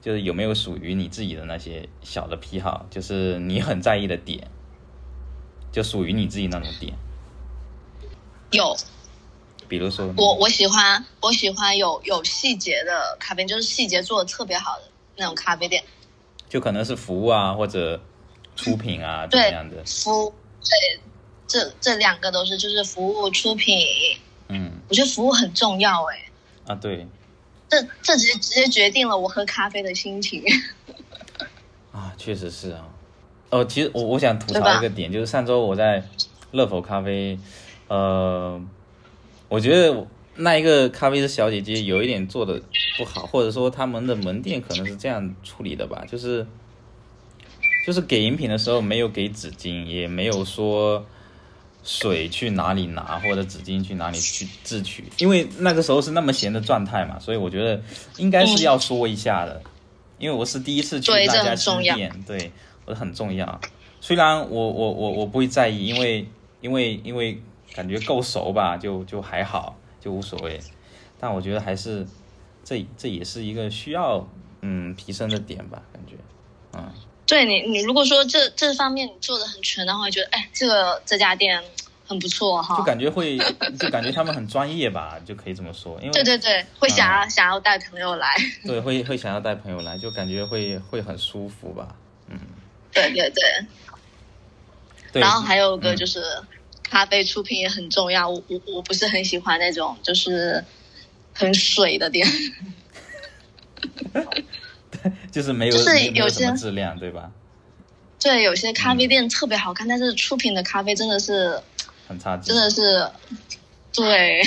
[0.00, 4.46] 就是有没有属于你自己的那些小的癖好，就是你很在意的点，
[5.72, 6.94] 就属于你自己那种点。
[8.52, 8.76] 有，
[9.66, 14.84] 比如说我我喜欢我喜欢有有细节的咖啡，就是细节做的特别好的
[15.16, 15.82] 那种咖啡店。
[16.48, 18.02] 就可能是服务啊，或者
[18.56, 19.82] 出品啊，怎么样的？
[19.84, 21.00] 服务对，
[21.46, 23.76] 这这两个都是，就是服务出品，
[24.48, 26.28] 嗯我觉得服务很重要哎，
[26.66, 27.06] 啊，对
[27.68, 30.42] 这这直接直接决定了我喝咖啡的心情。
[31.92, 32.88] 啊，确实是啊。
[33.50, 36.04] 哦，其实我我想吐槽一个点，就是上周我在
[36.52, 37.36] 乐否咖啡，
[37.88, 38.60] 呃，
[39.48, 42.62] 我觉得那一个咖啡师小姐姐有一点做的
[42.96, 46.46] 不好，或者说他们的门店可能是这样处理的吧，就是
[47.90, 51.04] 就是给饮品的时候没有给纸巾，也没有说
[51.82, 57.82] 水去哪里拿或者纸巾去哪里去自取，因为那个时候是那么闲的状态嘛，所以我觉得
[58.16, 59.60] 应该是要说一下的，
[60.20, 62.52] 因为我是第一次去对这那家新店，对
[62.86, 63.60] 我很重要。
[64.00, 66.24] 虽然我我我我不会在意，因为
[66.60, 67.42] 因为因为
[67.74, 70.60] 感觉够熟吧，就就还好，就无所谓。
[71.18, 72.06] 但我觉得还是
[72.62, 74.28] 这这也是一个需要
[74.60, 76.14] 嗯提升的点吧，感觉
[76.74, 76.88] 嗯。
[77.30, 81.62] 对你，你如果说这这方面你做的很全的话，觉得哎，这个这家店
[82.04, 82.76] 很不错哈。
[82.76, 83.38] 就感觉会，
[83.78, 85.96] 就感觉他们很专业吧，就可以这么说。
[86.00, 88.34] 因为对对对，会想要、想要带朋友来。
[88.66, 91.94] 对会会想要带朋友来，就感觉会会很舒服吧。
[92.28, 92.36] 嗯，
[92.92, 93.44] 对对对，
[95.12, 95.22] 对。
[95.22, 96.20] 然后还有个嗯就是、
[96.82, 100.64] 咖啡出品也很重要，我我我不是很喜欢那种就是
[101.32, 102.26] 很水的店。
[105.32, 107.30] 就是没有就是有些质量，对吧？
[108.20, 111.60] 对，有些咖啡店特别好看，但是出品的咖啡真的是
[112.06, 113.10] 很差劲真，的是，
[113.92, 114.42] 对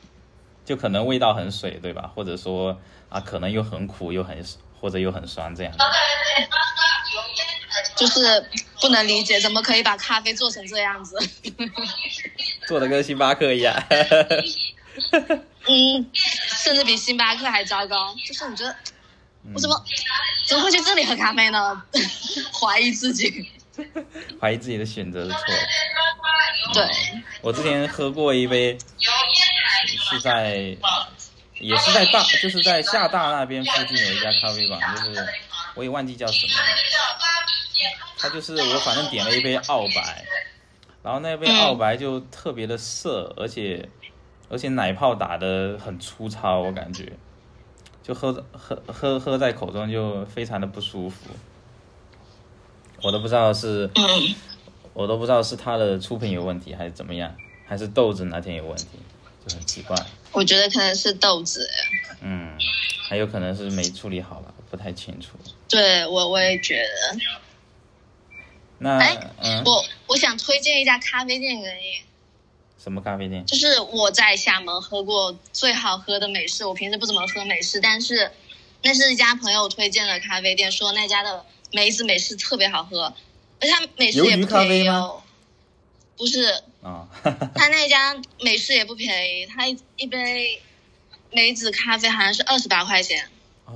[0.64, 2.10] 就可能味道很水，对吧？
[2.14, 2.78] 或者说
[3.08, 4.42] 啊，可能又很苦，又很
[4.80, 5.84] 或者又很酸这样的。
[7.94, 8.42] 就是
[8.80, 11.16] 不能理解怎么可以把咖啡做成这样子。
[12.66, 13.74] 做的跟星巴克一样。
[15.68, 18.14] 嗯，甚至比星巴克还糟糕。
[18.26, 18.74] 就是你觉得
[19.44, 19.84] 嗯我怎么
[20.46, 21.82] 怎么会去这里喝咖啡呢？
[22.52, 23.50] 怀疑自己。
[24.40, 26.74] 怀疑自己的选择是错的。
[26.74, 26.88] 对，
[27.40, 28.76] 我之前喝过一杯，
[30.10, 30.76] 是在，
[31.58, 35.26] 也是在大，就是在厦大那边附近有一家咖啡馆，就是
[35.74, 36.60] 我也忘记叫什么了。
[38.18, 40.24] 它就是我反正点了一杯澳白，
[41.02, 43.88] 然后那杯澳白就特别的涩，而且
[44.50, 47.10] 而且奶泡打的很粗糙，我感觉，
[48.10, 51.30] 就喝喝喝喝在口中就非常的不舒服。
[53.00, 54.34] 我都不知道是，嗯，
[54.92, 57.32] 我都不知道是它的出品有问题还是怎么样，
[57.64, 58.98] 还是豆子哪天有问题，
[59.46, 59.96] 就很奇怪。
[60.32, 61.70] 我觉得可能是豆子。
[62.20, 62.58] 嗯，
[63.08, 65.28] 还有可能是没处理好吧，不太清楚。
[65.68, 67.18] 对我我也觉得。
[68.78, 72.02] 那哎嗯，我我想推荐一家咖啡店给你，
[72.82, 73.44] 什么咖啡店？
[73.44, 76.64] 就是我在厦门喝过最好喝的美式。
[76.64, 78.30] 我平时不怎么喝美式，但是
[78.82, 83.12] 那是一家朋友推荐的咖啡店，说那家的梅子美式特别好喝，
[83.60, 85.22] 而且它美式也不便宜哦。
[86.16, 87.06] 不是，啊、
[87.54, 90.60] 他那家美式也不便宜，他一一杯
[91.30, 93.28] 梅子咖啡好像是二十八块钱，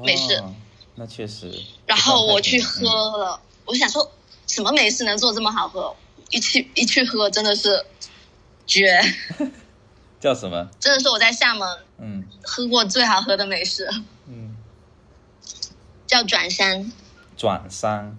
[0.03, 0.55] 美式哦，
[0.95, 1.63] 那确实。
[1.87, 2.87] 然后我去喝
[3.19, 4.11] 了，我想说
[4.47, 5.95] 什么美式能做这么好喝？
[6.31, 7.85] 一去一去喝真的是
[8.67, 9.01] 绝，
[9.39, 9.53] 嗯
[10.21, 10.69] 叫什么？
[10.81, 12.25] 真的是我在厦门嗯。
[12.43, 13.89] 喝过最好喝的美式，
[14.27, 14.57] 嗯，
[16.07, 16.91] 叫转山，
[17.37, 18.17] 转山。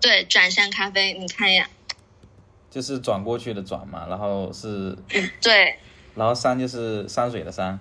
[0.00, 1.66] 对，转山咖啡，你看一眼，
[2.70, 4.96] 就是转过去的转嘛，然后是，
[5.40, 5.78] 对，
[6.14, 7.78] 然后山就是山水的山。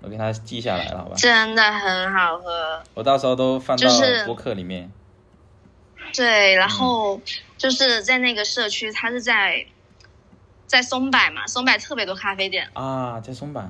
[0.00, 1.16] 我给它记下来了，好吧？
[1.16, 4.92] 真的很好喝，我到时候都放到就是博客里面。
[6.12, 7.18] 对，然后
[7.56, 9.64] 就是在那个社区，它是在
[10.66, 12.68] 在松柏嘛，松柏特别多咖啡店。
[12.72, 13.62] 啊，在松柏。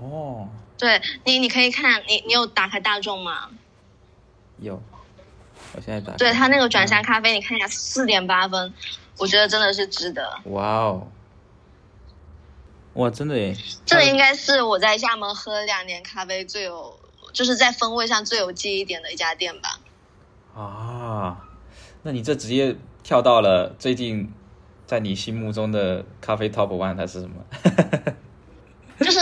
[0.00, 3.50] 哦，对你，你可以看你，你有打开大众吗？
[4.58, 4.82] 有。
[5.74, 6.16] 我现在打开。
[6.18, 8.72] 对他那个转山咖啡，你看一下四点八分，
[9.18, 10.38] 我觉得真的是值得。
[10.44, 11.06] 哇哦！
[12.94, 13.54] 哇，真的耶！
[13.86, 16.98] 这应该是我在厦门喝两年咖啡最有，
[17.32, 19.78] 就是在风味上最有记忆点的一家店吧。
[20.54, 21.46] 啊，
[22.02, 22.74] 那你这直接
[23.04, 24.32] 跳到了最近
[24.90, 27.36] 在你心目中的咖啡 top one，它是什么？
[28.98, 29.20] 就是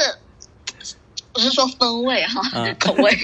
[1.31, 3.15] 不是说风味哈，嗯口味。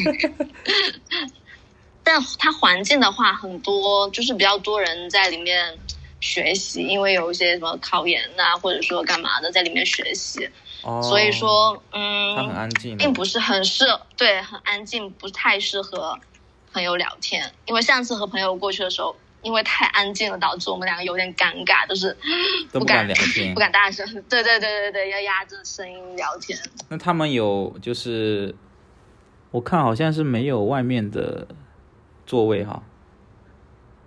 [2.04, 5.78] 但它环境的话，很多就是比较多人在里面
[6.20, 10.46] 学习，因为有一些什么考研呐、或者说干嘛的在里面学习，
[10.82, 13.86] 哦，所以说嗯它很嗯，安静，并不是很适，
[14.18, 16.18] 对，很安静，不太适合
[16.74, 22.16] 朋友聊天，因为上次和朋友过去的时候，因为太安静了，导致我们两个有点尴尬，就是
[22.72, 23.60] 都不敢聊天不。
[23.60, 24.04] 敢大声。
[24.28, 26.58] 对对对对对，要压着声音聊天。
[26.88, 28.54] 那他们有就是，
[29.50, 31.46] 我看好像是没有外面的
[32.26, 32.82] 座位哈。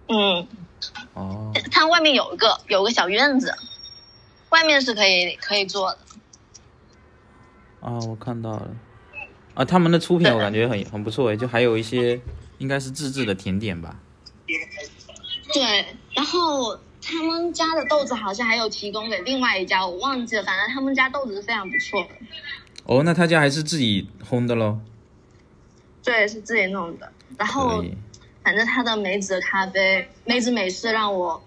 [0.10, 0.48] 嗯，
[1.14, 3.54] 哦，它外面有一个有个小院子，
[4.50, 5.98] 外面是可以可以坐的。
[7.82, 8.70] 啊，我看到了。
[9.54, 12.20] 啊，他们的出品我感觉很很不错诶，就还有一些
[12.58, 14.00] 应该是自制的甜点吧。
[15.54, 22.10] 对，然后他们家的豆子好像还有提供给另外一家，我忘记了，反正他们家豆子是非常不错的。
[22.86, 24.80] 哦，那他家还是自己烘的喽？
[26.04, 27.12] 对，是自己弄的。
[27.38, 27.84] 然后。
[28.43, 31.43] 反正他的梅子咖啡、梅子美式让我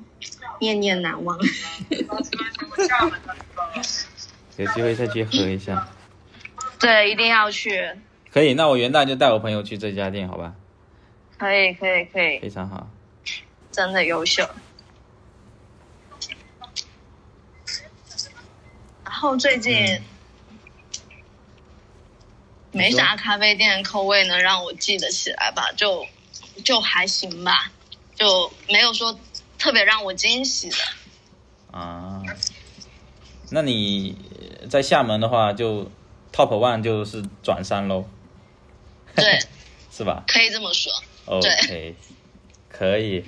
[0.61, 1.35] 念念难忘。
[4.59, 5.89] 有机会再去喝一下。
[6.79, 7.91] 对，一定要去。
[8.31, 10.53] 可以，那我元旦就带我朋友去这家店，好吧？
[11.39, 12.87] 可以，可以，可以，非常好。
[13.73, 14.49] 真的优秀。
[19.05, 20.03] 然后最近、嗯
[22.73, 26.07] 没啥咖啡店口味能让我记得起来吧，就
[26.65, 27.73] 就还行吧，
[28.15, 29.19] 就没有说
[29.59, 30.77] 特别让我惊喜的。
[31.77, 32.23] 啊，
[33.51, 34.17] 那你
[34.71, 35.91] 在厦门的话，就
[36.33, 38.05] Top One 就是转山喽，
[39.17, 39.41] 对，
[39.91, 40.93] 是吧可以这么说。
[41.27, 41.97] ？OK，
[42.69, 43.25] 可以。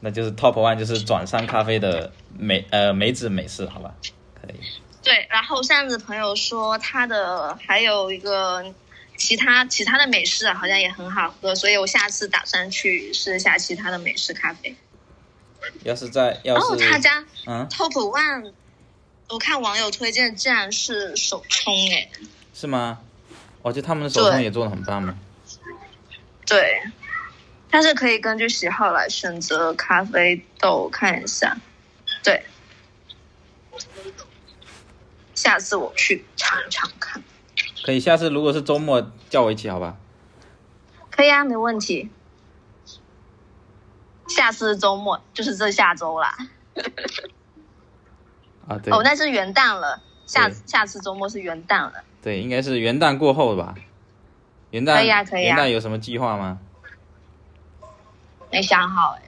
[0.00, 3.94] 好，那就是 Top One 就是转山咖啡的美呃梅子美式，好吧？
[4.34, 4.56] 可以。
[5.02, 8.64] 对，然后上次朋友说他的还有一个
[9.16, 14.74] 其他其他的美式啊好像也很好喝，所以我下次打算去试一下其他的美式咖啡。
[15.84, 18.52] 要是在要是哦，他家嗯 Top One，
[19.28, 22.10] 我看网友推荐竟然是手冲诶。
[22.54, 23.00] 是吗？
[23.62, 25.18] 哦，就他们的手冲也做的很棒嘛。
[26.46, 26.82] 对，
[27.70, 31.56] 它是可以根据喜好来选择咖啡豆，看一下。
[32.22, 32.42] 对，
[35.34, 37.22] 下次我去尝一尝看。
[37.84, 39.96] 可以，下次如果是周末叫我一起，好吧？
[41.10, 42.10] 可以啊，没问题。
[44.28, 46.36] 下次周末就是这下周啦。
[48.68, 52.04] 啊，对，哦，那是元旦了，下下次周末是元旦了。
[52.22, 53.74] 对，应该是元旦过后吧。
[54.70, 56.58] 元旦可以啊可以啊元旦有什么计划吗？
[58.50, 59.22] 没想好哎。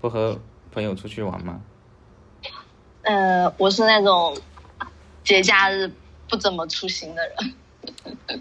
[0.00, 0.40] 不和
[0.72, 1.60] 朋友出去玩吗？
[3.02, 4.36] 呃，我是那种
[5.22, 5.90] 节假日
[6.28, 7.36] 不怎么出行的人。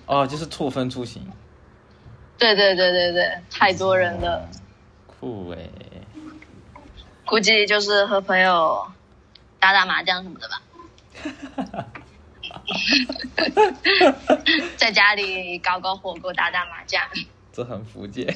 [0.05, 1.25] 哦，就是错峰出行。
[2.37, 4.49] 对对对对对，太多人了，
[5.05, 5.69] 酷哎！
[7.25, 8.85] 估计就是和朋友
[9.59, 10.61] 打打麻将什么的吧。
[14.77, 17.01] 在家里搞搞火锅，打打麻将。
[17.53, 18.27] 这很福建。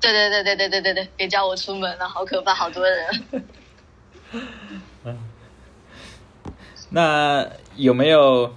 [0.00, 3.44] 对对对对对对对对，别叫我出门了，好可怕，好多人。
[6.90, 8.54] 那有没有，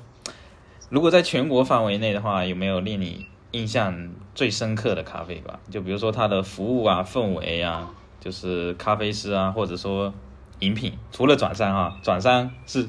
[0.89, 5.59] 如果在全国范围内的话，有没有令你印象最深刻的咖啡馆？
[5.71, 10.13] 就比如说它的服务啊、氛围啊，就是咖啡师啊，或者说
[10.59, 12.87] 饮品，除了转山啊，转山是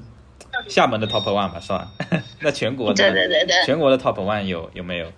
[0.68, 1.90] 厦门的 Top One 吧，是吧？
[2.40, 5.11] 那全国的对对对对全国的 Top One 有有没有？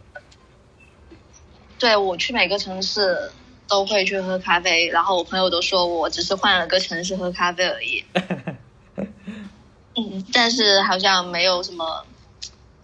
[1.83, 3.29] 对我去每个城市
[3.67, 8.05] 都会去喝咖啡，然后我朋友都说我只是换了个城市喝咖啡而已。
[9.99, 12.07] 嗯，但是好像没有什么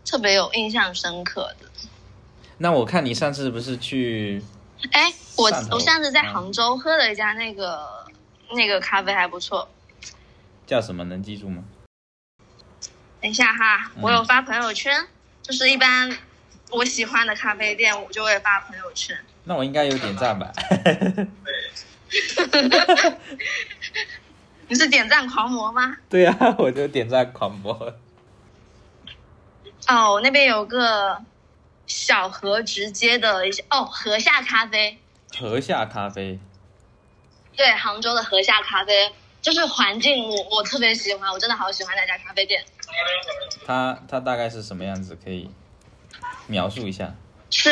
[0.04, 1.66] 特别有印象深刻的。
[2.56, 4.42] 那我看你上次不是去
[4.90, 8.04] 哎，我我上次在嗯杭州喝了一家那个
[8.50, 9.68] 那个咖啡还不错。
[10.66, 11.04] 叫什么？
[11.04, 11.62] 能记住吗？
[13.20, 15.06] 等一下哈，嗯我有发朋友圈，
[15.40, 16.10] 就是一般
[16.70, 19.16] 我喜欢的咖啡店，我就会发朋友圈。
[19.44, 20.52] 那我应该有点赞吧？
[24.68, 25.96] 你是点赞狂魔吗？
[26.10, 27.94] 对啊，我就点赞狂魔。
[29.88, 31.18] 哦，那边有个
[31.86, 34.98] 小河直接的一些哦，河下咖啡，
[35.38, 36.38] 河下咖啡，
[37.56, 39.10] 对，杭州的河下咖啡，
[39.40, 42.62] 就是环境我我特别喜欢，我真的好喜欢那家咖啡店。
[43.66, 45.16] 它它大概是什么样子？
[45.24, 45.50] 可以
[46.46, 47.14] 描述一下？
[47.50, 47.70] 是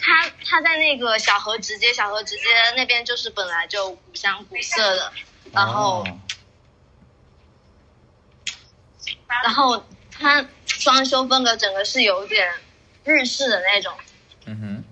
[0.00, 2.44] 他他在那个小河直街，小河直街
[2.76, 5.12] 那边就是本来就古香古色的，
[5.52, 6.20] 然后、哦
[9.42, 12.50] 然后它装修风格整个是有点
[13.04, 13.92] 日式的那种。
[14.46, 14.84] 嗯哼，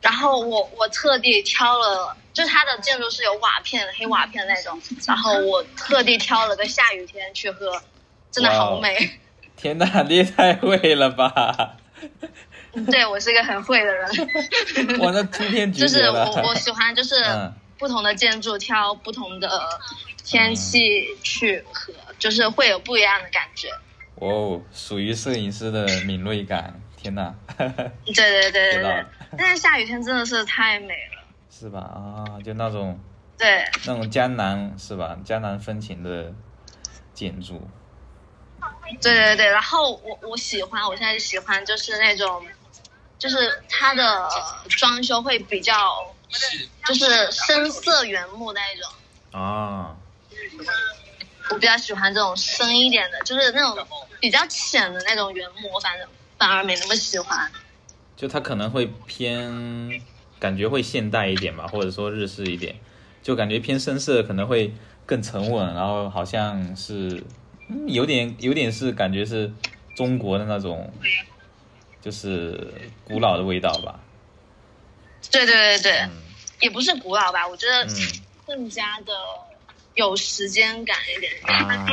[0.00, 7.82] 然后我我特地挑了，就是它的建筑是有瓦片、黑瓦片那种，然后我特地挑了个下雨天去喝，
[8.30, 9.20] 真的好美。
[9.58, 11.76] 天呐，你也太会了吧！
[12.90, 14.08] 对我是一个很会的人。
[15.00, 16.02] 我，那出片就是。
[16.10, 19.60] 我我喜欢就是嗯不同的建筑挑不同的
[20.24, 23.68] 天气去合，就是会有不一样的感觉。
[24.16, 29.04] 哦，属于摄影师的敏锐感，天哪， 对对对对对。
[29.36, 31.24] 但是下雨天真的是太美了。
[31.50, 31.80] 是吧？
[31.80, 32.98] 啊，就那种
[33.36, 35.16] 对，那种江南是吧？
[35.24, 36.32] 江南风情的
[37.14, 37.60] 建筑，
[39.00, 42.44] 对对对，然后我我喜欢，我现在喜欢就是那种，
[43.18, 44.28] 就是它的
[44.68, 46.14] 装修会比较，
[46.86, 48.90] 就是深色原木那一种。
[49.40, 49.96] 啊，
[51.50, 53.86] 我比较喜欢这种深一点的，就是那种
[54.20, 57.50] 比较浅的那种原木，我反正反而没那么喜欢。
[58.16, 60.02] 就它可能会偏，
[60.40, 62.74] 感觉会现代一点吧，或者说日式一点，
[63.22, 64.74] 就感觉偏深色可能会
[65.06, 67.22] 更沉稳，然后好像是，
[67.68, 69.52] 嗯，有点有点是感觉是
[69.94, 70.92] 中国的那种，
[72.00, 74.00] 就是古老的味道吧，
[75.30, 76.22] 对对对对，嗯。
[76.60, 77.90] 也不是古老吧，我觉得嗯。
[78.46, 79.12] 更加的
[79.94, 81.30] 有时间感一点。
[81.42, 81.84] 啊，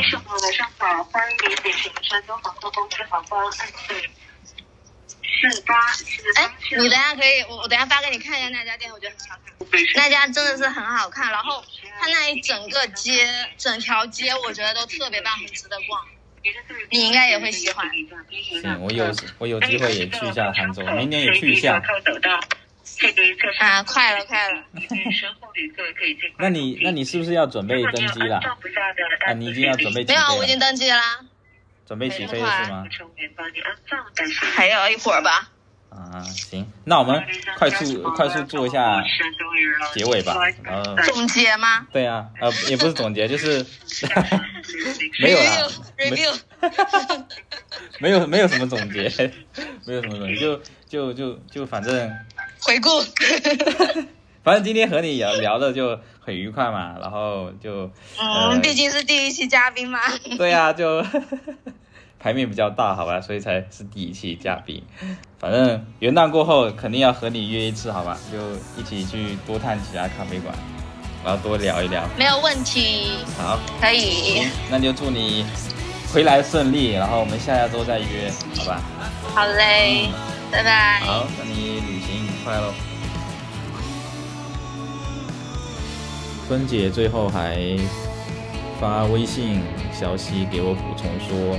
[6.36, 9.54] 哎，你等下可以，我我等下发给你看一下那家店，我觉得很好看。
[9.96, 11.64] 那家真的是很好看，然后
[12.00, 13.28] 它那一整个街，
[13.58, 16.02] 整条街我觉得都特别棒，很值得逛。
[16.92, 17.90] 你应该也会喜欢。
[18.62, 21.82] 行，我有我有机会也去一下杭州，明年也去一下。
[23.60, 24.64] 啊，快了快了。
[26.38, 28.38] 那你那你是不是要准备登机了？
[29.26, 31.20] 啊，你已经要准备起没有，飞我已经了，登机啦，
[31.86, 32.84] 准备起飞了是吗？
[34.56, 35.52] 还要一会儿吧。
[35.90, 37.24] 啊，行，那我们
[37.58, 39.02] 快速快速做一下
[39.94, 40.36] 结尾吧。
[40.66, 43.66] 呃，总结吗对啊，呃，也不是总结，就是
[45.22, 46.38] 没有啦，没？review，
[48.00, 49.04] 没有 没有什么总结，
[49.86, 52.12] 没有什么总结， 就就就就反正
[52.60, 52.90] 回顾。
[54.44, 60.00] 反正今天和你聊聊的就很愉快嘛，然后就呃嗯，毕竟是第一期嘉宾嘛。
[60.38, 61.06] 对呀、就
[62.20, 64.82] 排面比较大，好吧，所以才是第一期嘉宾。
[65.38, 68.38] 反正元旦过后肯定要和你约一次，好吧，就
[68.82, 70.56] 一起去多探几家咖啡馆，
[71.24, 72.04] 然后多聊一聊。
[72.18, 74.48] 没有问题，好，可以。
[74.72, 75.46] 那就祝你
[76.12, 78.82] 回来顺利，然后我们下下周再约，好吧？
[79.36, 80.10] 好嘞，
[80.52, 81.02] 拜拜。
[81.02, 82.74] 好，那你旅行愉快喽。
[86.48, 87.78] 芬姐最后还
[88.80, 89.60] 发微信
[89.92, 91.58] 消息给我补充说，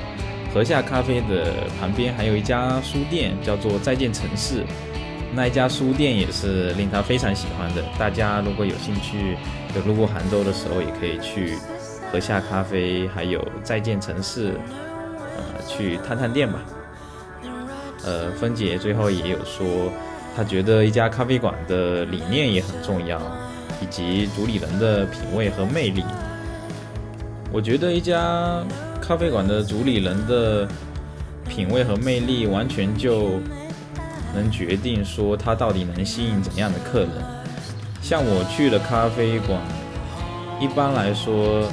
[0.55, 4.65] 河下咖啡的旁边还有一家书店，叫做再见城市。
[5.35, 7.83] 那一家书店也是令他非常喜欢的。
[7.99, 9.37] 大家如果有兴趣，
[9.75, 11.59] 有路过杭州的时候，也可以去
[12.13, 14.53] 河下咖啡，还有再见城市，
[15.37, 16.61] 呃，去探探店吧。
[18.05, 19.91] 呃，芬姐最后也有说，
[20.37, 23.21] 她觉得一家咖啡馆的理念也很重要，
[23.83, 26.05] 以及主理人的品味和魅力。
[27.53, 28.63] 我觉得一家
[29.01, 30.69] 咖啡馆的主理人的
[31.49, 33.41] 品味和魅力，完全就
[34.35, 37.11] 能决定说他到底能吸引怎样的客人。
[38.03, 39.61] 像我去的咖啡馆，
[40.61, 41.69] 一般来说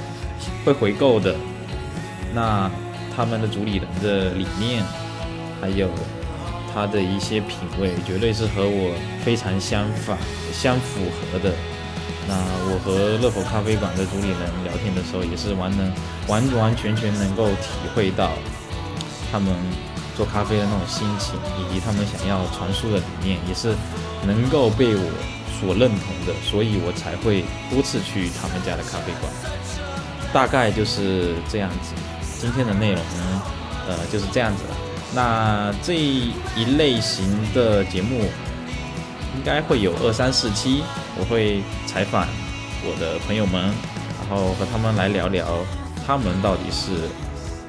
[0.63, 1.35] 会回购的，
[2.33, 2.69] 那
[3.15, 4.83] 他们的主理人的理念，
[5.59, 5.89] 还有
[6.73, 10.17] 他的一些品味，绝对是和我非常相反、
[10.51, 11.01] 相符
[11.31, 11.53] 合的。
[12.27, 12.35] 那
[12.71, 15.91] 我和乐否咖啡馆的主理人聊天的时候，也是完能
[16.27, 18.31] 完完全全能够体会到
[19.31, 19.53] 他们
[20.15, 23.75] 做咖啡的那种心情，以及他们想要传输的理念，也是
[24.25, 25.03] 能够被我
[25.59, 29.31] 所认同的，所以我才会多次去他们家的咖啡馆。
[30.31, 31.93] 大概就是这样子。
[32.39, 33.41] 今天的内容呢，
[33.87, 34.75] 呃，就是这样子了。
[35.15, 38.25] 那这一类型的节目
[39.35, 40.83] 应该会有二三四期，
[41.17, 42.27] 我会采访
[42.85, 43.61] 我的朋友们，
[44.19, 45.45] 然后和他们来聊聊
[46.05, 46.91] 他们到底是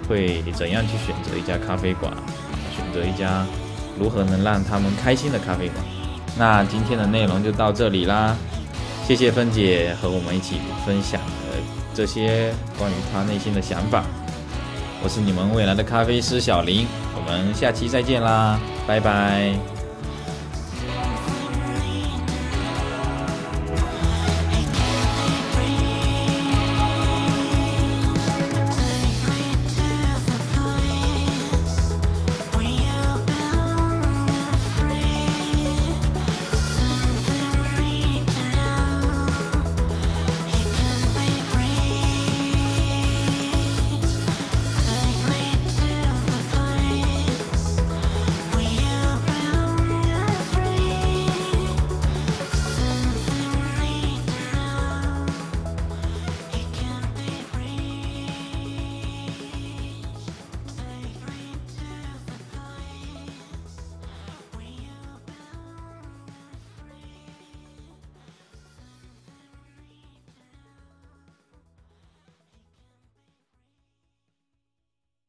[0.08, 2.12] 会怎样去选择一家咖啡馆，
[2.74, 3.46] 选择一家
[3.98, 5.84] 如何能让他们开心的咖啡馆。
[6.36, 8.36] 那今天的内容就到这里啦，
[9.06, 11.60] 谢谢芬姐和我们一起分享的
[11.94, 14.04] 这些关于她内心的想法。
[15.02, 19.73] 我是你们未来的咖啡师小林，我们下期再见啦，拜拜。